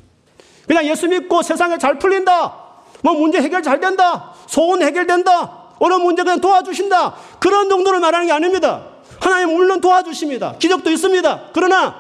그냥 0.68 0.86
예수 0.86 1.08
믿고 1.08 1.42
세상에 1.42 1.78
잘 1.78 1.98
풀린다. 1.98 2.58
뭐 3.04 3.14
문제 3.14 3.42
해결 3.42 3.64
잘 3.64 3.80
된다. 3.80 4.34
소원 4.48 4.82
해결된다. 4.82 5.70
어느 5.80 5.94
문제 5.96 6.24
그냥 6.24 6.42
도와주신다. 6.42 7.16
그런 7.40 7.70
정도를 7.70 8.00
말하는 8.00 8.28
게 8.28 8.34
아닙니다. 8.34 8.88
하나님 9.20 9.56
물론 9.56 9.82
도와주십니다. 9.82 10.58
기적도 10.60 10.92
있습니다. 10.92 11.50
그러나 11.54 11.96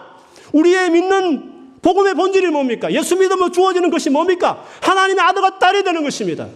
우리의 0.52 0.92
믿는 0.92 1.51
복음의 1.82 2.14
본질이 2.14 2.48
뭡니까? 2.48 2.92
예수 2.92 3.16
믿으면 3.16 3.52
주어지는 3.52 3.90
것이 3.90 4.10
뭡니까? 4.10 4.64
하나님의 4.82 5.24
아들과 5.24 5.60
딸이 5.60 5.84
되는 5.84 6.04
것입니다. 6.04 6.48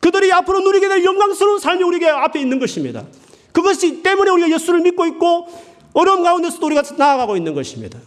그들이 0.00 0.32
앞으로 0.32 0.60
누리게 0.60 0.88
될 0.88 1.04
영광스러운 1.04 1.58
삶이 1.58 1.82
우리에게 1.84 2.08
앞에 2.08 2.40
있는 2.40 2.58
것입니다. 2.58 3.04
그것이 3.52 4.02
때문에 4.02 4.30
우리가 4.30 4.50
예수를 4.50 4.80
믿고 4.80 5.06
있고 5.06 5.48
어려움 5.92 6.22
가운데서도 6.22 6.66
우리가 6.66 6.82
나아가고 6.96 7.36
있는 7.36 7.54
것입니다. 7.54 7.98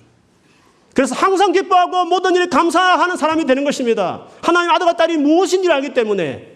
그래서 0.94 1.16
항상 1.16 1.52
기뻐하고 1.52 2.06
모든 2.06 2.36
일에 2.36 2.48
감사하는 2.48 3.18
사람이 3.18 3.46
되는 3.46 3.64
것입니다. 3.64 4.28
하나님 4.42 4.70
아들과 4.72 4.96
딸이 4.96 5.18
무엇인지를 5.18 5.74
알기 5.76 5.94
때문에 5.94 6.54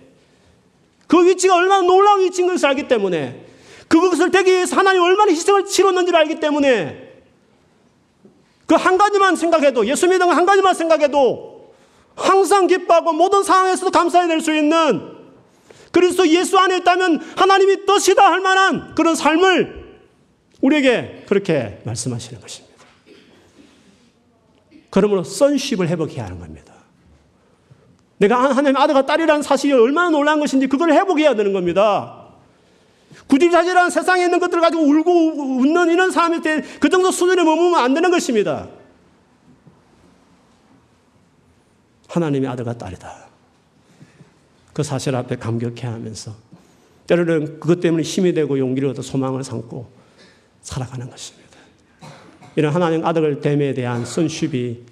그 1.07 1.25
위치가 1.25 1.55
얼마나 1.55 1.81
놀라운 1.81 2.21
위치인 2.21 2.47
것을 2.47 2.67
알기 2.67 2.87
때문에 2.87 3.45
그것을 3.87 4.31
되기 4.31 4.51
위해서 4.51 4.75
하나님 4.75 5.01
얼마나 5.01 5.31
희생을 5.31 5.65
치렀는지를 5.65 6.19
알기 6.19 6.39
때문에 6.39 7.06
그 8.67 8.75
한 8.75 8.97
가지만 8.97 9.35
생각해도 9.35 9.87
예수 9.87 10.07
믿는 10.07 10.29
한 10.29 10.45
가지만 10.45 10.73
생각해도 10.75 11.73
항상 12.15 12.67
기뻐하고 12.67 13.13
모든 13.13 13.43
상황에서도 13.43 13.89
감사해낼 13.91 14.41
수 14.41 14.53
있는 14.53 15.15
그리스도 15.91 16.27
예수 16.27 16.57
안에 16.59 16.77
있다면 16.77 17.21
하나님이 17.35 17.85
뜻이다 17.85 18.29
할 18.29 18.41
만한 18.41 18.93
그런 18.93 19.15
삶을 19.15 19.97
우리에게 20.61 21.25
그렇게 21.27 21.79
말씀하시는 21.85 22.41
것입니다. 22.41 22.67
그러므로 24.89 25.23
선십을 25.23 25.87
회복해야 25.87 26.25
하는 26.25 26.39
겁니다. 26.39 26.73
내가 28.17 28.49
하나님의 28.49 28.81
아들과 28.81 29.05
딸이라는 29.05 29.43
사실이 29.43 29.73
얼마나 29.73 30.09
놀라운 30.09 30.39
것인지 30.39 30.67
그걸 30.67 30.91
회복해야 30.91 31.35
되는 31.35 31.53
겁니다. 31.53 32.16
구집자질한 33.27 33.89
세상에 33.89 34.23
있는 34.23 34.39
것들을 34.39 34.61
가지고 34.61 34.83
울고 34.83 35.59
웃는 35.59 35.89
이런 35.91 36.11
사람일 36.11 36.41
때 36.41 36.61
그 36.79 36.89
정도 36.89 37.11
수준에 37.11 37.43
머무면 37.43 37.79
안 37.79 37.93
되는 37.93 38.09
것입니다. 38.09 38.69
하나님의 42.07 42.49
아들과 42.49 42.77
딸이다. 42.77 43.27
그 44.73 44.83
사실 44.83 45.15
앞에 45.15 45.35
감격해 45.35 45.87
하면서 45.87 46.33
때로는 47.07 47.59
그것 47.59 47.79
때문에 47.79 48.03
힘이 48.03 48.33
되고 48.33 48.57
용기를 48.57 48.89
얻어 48.89 49.01
소망을 49.01 49.43
삼고 49.43 49.89
살아가는 50.61 51.09
것입니다. 51.09 51.47
이런 52.55 52.73
하나님 52.73 53.05
아들 53.05 53.39
됨에 53.41 53.73
대한 53.73 54.05
손쉽이 54.05 54.83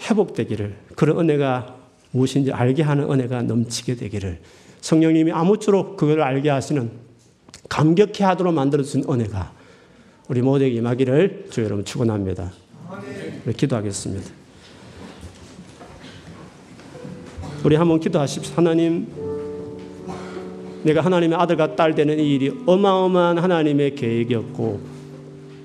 회복되기를 0.00 0.76
그런 0.96 1.20
은혜가 1.20 1.76
무엇인지 2.12 2.52
알게 2.52 2.82
하는 2.82 3.10
은혜가 3.10 3.42
넘치게 3.42 3.96
되기를 3.96 4.40
성령님이 4.80 5.32
아무쪼록 5.32 5.96
그걸 5.96 6.22
알게 6.22 6.50
하시는 6.50 6.90
감격해 7.70 8.24
하도록 8.24 8.52
만들어준 8.52 9.04
은혜가 9.08 9.52
우리 10.28 10.42
모두에게 10.42 10.76
임하기를 10.76 11.46
주 11.50 11.64
여러분 11.64 11.84
축원합니다. 11.84 12.52
기도하겠습니다. 13.56 14.30
우리 17.64 17.76
한번 17.76 18.00
기도하십시오. 18.00 18.54
하나님, 18.56 19.06
내가 20.82 21.00
하나님의 21.02 21.38
아들과 21.38 21.76
딸 21.76 21.94
되는 21.94 22.18
이 22.18 22.34
일이 22.34 22.52
어마어마한 22.66 23.38
하나님의 23.38 23.94
계획이었고 23.94 24.80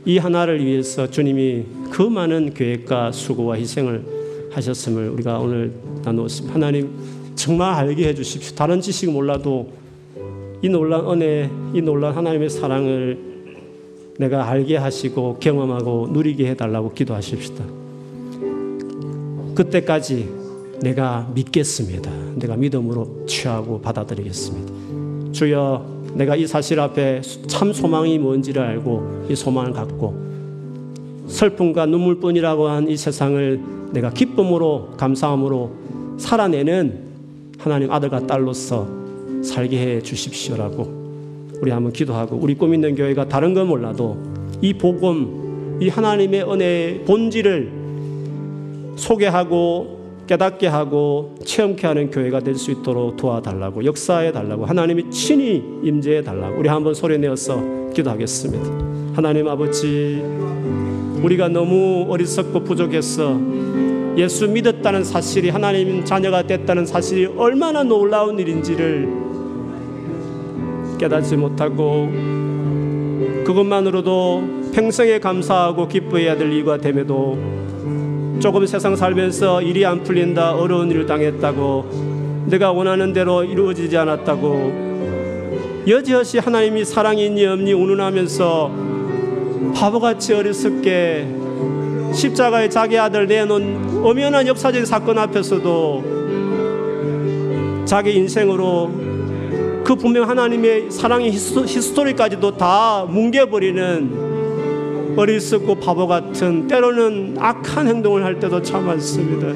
이 0.06 0.18
하나를 0.18 0.64
위해서 0.64 1.10
주님이 1.10 1.66
그 1.91 2.01
많은 2.03 2.53
계획과 2.53 3.12
수고와 3.12 3.56
희생을 3.56 4.49
하셨음을 4.51 5.10
우리가 5.10 5.39
오늘 5.39 5.74
나누었습니다. 6.03 6.53
하나님 6.53 6.91
정말 7.36 7.74
알게 7.74 8.10
해주십시오. 8.10 8.56
다른 8.56 8.80
지식 8.80 9.12
몰라도 9.12 9.85
이 10.66 10.70
놀란 10.70 11.07
은혜, 11.07 11.47
이 11.76 11.82
놀란 11.84 12.16
하나님의 12.16 12.49
사랑을 12.49 13.20
내가 14.18 14.49
알게 14.49 14.78
하시고 14.78 15.38
경험하고 15.39 16.09
누리게 16.11 16.49
해달라고 16.49 16.93
기도하십시다. 16.93 17.63
그때까지 19.53 20.28
내가 20.82 21.30
믿겠습니다. 21.36 22.11
내가 22.38 22.55
믿음으로 22.55 23.28
취하고 23.28 23.80
받아들이겠습니다. 23.80 25.34
주여 25.34 25.86
내가 26.16 26.36
이 26.36 26.47
사실 26.47 26.80
앞에 26.80 27.22
참 27.45 27.72
소망이 27.72 28.18
뭔지를 28.18 28.63
알고 28.63 29.28
이 29.30 29.36
소망을 29.36 29.72
갖고 29.72 30.16
슬픔과 31.28 31.86
눈물뿐이라고 31.86 32.70
한 32.70 32.88
이 32.89 32.97
세상을 32.97 33.61
내가 33.93 34.09
기쁨으로 34.09 34.93
감사함으로 34.97 35.72
살아내는 36.18 37.03
하나님 37.59 37.91
아들과 37.91 38.26
딸로서 38.26 39.05
살게 39.46 39.78
해 39.80 40.02
주십시오라고 40.02 41.06
우리 41.62 41.72
한번 41.72 41.93
기도하고 41.93 42.36
우리 42.38 42.56
꿈 42.56 42.74
있는 42.74 42.96
교회가 42.96 43.30
다른 43.30 43.54
건 43.54 43.68
몰라도 43.68 44.18
이 44.62 44.74
복음 44.74 45.78
이 45.82 45.89
하나님의 45.89 46.43
은혜의 46.43 47.06
본질을 47.06 47.72
소개하고 48.96 49.96
깨닫게 50.28 50.68
하고 50.68 51.36
체험케 51.46 51.86
하는 51.86 52.10
교회가 52.10 52.39
될 52.39 52.56
수 52.56 52.72
있도록 52.72 53.16
도와달라고 53.18 53.86
역사해 53.86 54.32
달라고 54.32 54.66
하나님이 54.66 55.12
친히 55.12 55.64
임재해 55.84 56.24
달라고 56.24 56.60
우리 56.60 56.68
한번 56.70 56.93
소리 56.93 57.18
내어서 57.18 57.62
기도하겠습니다. 57.93 59.16
하나님 59.16 59.48
아버지 59.48 60.24
우리가 61.22 61.48
너무 61.50 62.06
어리석고 62.10 62.64
부족했어 62.64 63.39
예수 64.18 64.48
믿었다는 64.48 65.04
사실이 65.04 65.50
하나님 65.50 66.04
자녀가 66.06 66.41
됐다는 66.43 66.86
사실이 66.86 67.26
얼마나 67.38 67.84
놀라운 67.84 68.39
일인지를 68.39 69.24
깨닫지 70.98 71.38
못하고 71.38 72.10
그것만으로도 73.46 74.72
평생에 74.74 75.20
감사하고 75.20 75.88
기뻐해야 75.88 76.38
될 76.38 76.52
이유가 76.52 76.78
됨에도 76.78 77.38
조금 78.39 78.66
세상 78.66 78.96
살면서 78.96 79.62
일이 79.62 79.86
안 79.86 80.04
풀린다 80.04 80.56
어려운 80.56 80.91
일을 80.91 81.06
당했다고 81.06 82.46
내가 82.48 82.72
원하는 82.72 83.14
대로 83.14 83.43
이루어지지 83.43 83.98
않았다고 83.98 84.86
여지없이 85.88 86.39
하나님이 86.39 86.84
사랑이 86.84 87.26
있니 87.28 87.46
없니 87.46 87.72
운운하면서 87.74 88.72
바보같이 89.76 90.34
어리석게 90.34 91.28
십자가에 92.14 92.70
자기 92.70 92.98
아들 92.98 93.28
내놓은 93.28 94.04
엄연한 94.04 94.48
역사적인 94.48 94.86
사건 94.86 95.20
앞에서도 95.20 96.16
자기 97.86 98.16
인생으로 98.16 99.05
그 99.86 99.96
분명 99.96 100.28
하나님의 100.28 100.90
사랑의 100.90 101.32
히스토, 101.32 102.04
리까지도다 102.06 103.06
뭉개버리는 103.06 105.14
어리석고 105.16 105.76
바보 105.76 106.08
같은 106.08 106.68
때로는 106.68 107.36
악한 107.38 107.88
행동을 107.88 108.24
할 108.24 108.40
때도 108.40 108.64
참 108.64 108.88
많습니다. 108.88 109.50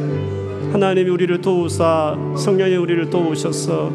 하나님이 0.71 1.09
우리를 1.09 1.41
도우사 1.41 2.15
성령이 2.37 2.75
우리를 2.75 3.09
도우셔서 3.09 3.91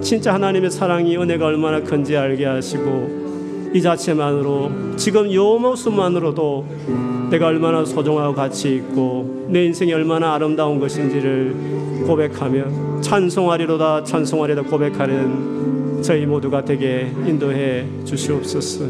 진짜 0.00 0.32
하나님의 0.32 0.70
사랑이 0.70 1.18
은혜가 1.18 1.44
얼마나 1.44 1.82
큰지 1.82 2.16
알게 2.16 2.46
하시고 2.46 3.72
이 3.74 3.82
자체만으로 3.82 4.96
지금 4.96 5.30
요 5.34 5.58
모습만으로도 5.58 7.28
내가 7.30 7.48
얼마나 7.48 7.84
소중하고 7.84 8.34
가치 8.34 8.74
있고 8.76 9.48
내 9.50 9.66
인생이 9.66 9.92
얼마나 9.92 10.32
아름다운 10.32 10.80
것인지를 10.80 12.04
고백하며 12.06 12.93
찬송하리로다 13.04 14.02
찬송하리로다 14.04 14.70
고백하는 14.70 16.02
저희 16.02 16.24
모두가 16.24 16.64
되게 16.64 17.12
인도해 17.26 17.86
주시옵소서. 18.02 18.86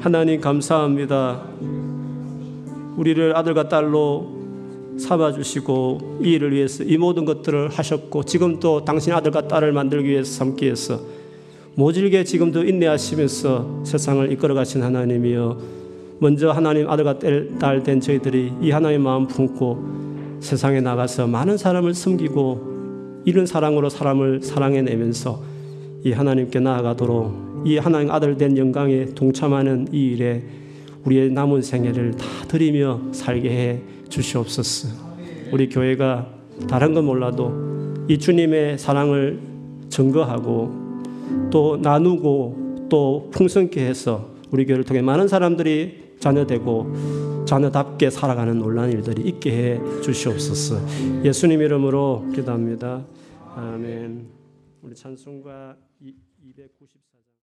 하나님 0.00 0.40
감사합니다. 0.40 1.42
우리를 2.96 3.36
아들과 3.36 3.68
딸로 3.68 4.34
삼아 4.98 5.32
주시고 5.32 6.20
이 6.22 6.32
일을 6.32 6.52
위해서 6.52 6.84
이 6.84 6.96
모든 6.96 7.26
것들을 7.26 7.68
하셨고 7.68 8.24
지금 8.24 8.60
또 8.60 8.82
당신 8.82 9.12
아들과 9.12 9.46
딸을 9.46 9.72
만들기 9.72 10.08
위해서 10.08 10.32
삼기 10.38 10.64
위해서 10.64 10.98
모질게 11.74 12.24
지금도 12.24 12.64
인내하시면서 12.64 13.82
세상을 13.84 14.32
이끌어 14.32 14.54
가신 14.54 14.82
하나님이여 14.82 15.58
먼저 16.20 16.50
하나님 16.50 16.88
아들과 16.88 17.18
딸 17.58 17.82
된 17.82 18.00
저희들이 18.00 18.52
이 18.62 18.70
하나님의 18.70 19.04
마음 19.04 19.26
품고 19.26 20.15
세상에 20.46 20.80
나가서 20.80 21.26
많은 21.26 21.58
사람을 21.58 21.92
섬기고 21.92 23.22
이런 23.24 23.44
사랑으로 23.44 23.90
사람을 23.90 24.40
사랑해내면서 24.42 25.42
이 26.04 26.12
하나님께 26.12 26.60
나아가도록 26.60 27.64
이 27.66 27.78
하나님 27.78 28.12
아들 28.12 28.36
된 28.36 28.56
영광에 28.56 29.06
동참하는 29.06 29.88
이 29.92 30.12
일에 30.12 30.44
우리의 31.04 31.30
남은 31.32 31.62
생애를 31.62 32.12
다 32.12 32.24
드리며 32.46 33.00
살게 33.10 33.50
해 33.50 33.80
주시옵소서. 34.08 34.88
우리 35.52 35.68
교회가 35.68 36.28
다른 36.68 36.94
건 36.94 37.04
몰라도 37.06 37.52
이 38.08 38.18
주님의 38.18 38.78
사랑을 38.78 39.40
증거하고 39.88 40.86
또 41.50 41.76
나누고 41.82 42.86
또 42.88 43.28
풍성케 43.32 43.84
해서 43.84 44.30
우리 44.52 44.64
교회를 44.64 44.84
통해 44.84 45.02
많은 45.02 45.26
사람들이 45.26 46.05
자녀되고 46.18 47.44
자녀답게 47.46 48.10
살아가는 48.10 48.58
놀라운 48.58 48.90
일들이 48.90 49.22
있게 49.28 49.50
해 49.52 50.00
주시옵소서. 50.02 50.76
예수님 51.24 51.62
이름으로 51.62 52.26
기도합니다. 52.34 53.04
아멘. 53.54 54.28
우리 54.82 54.94
찬송가 54.94 55.76
294장 56.02 57.05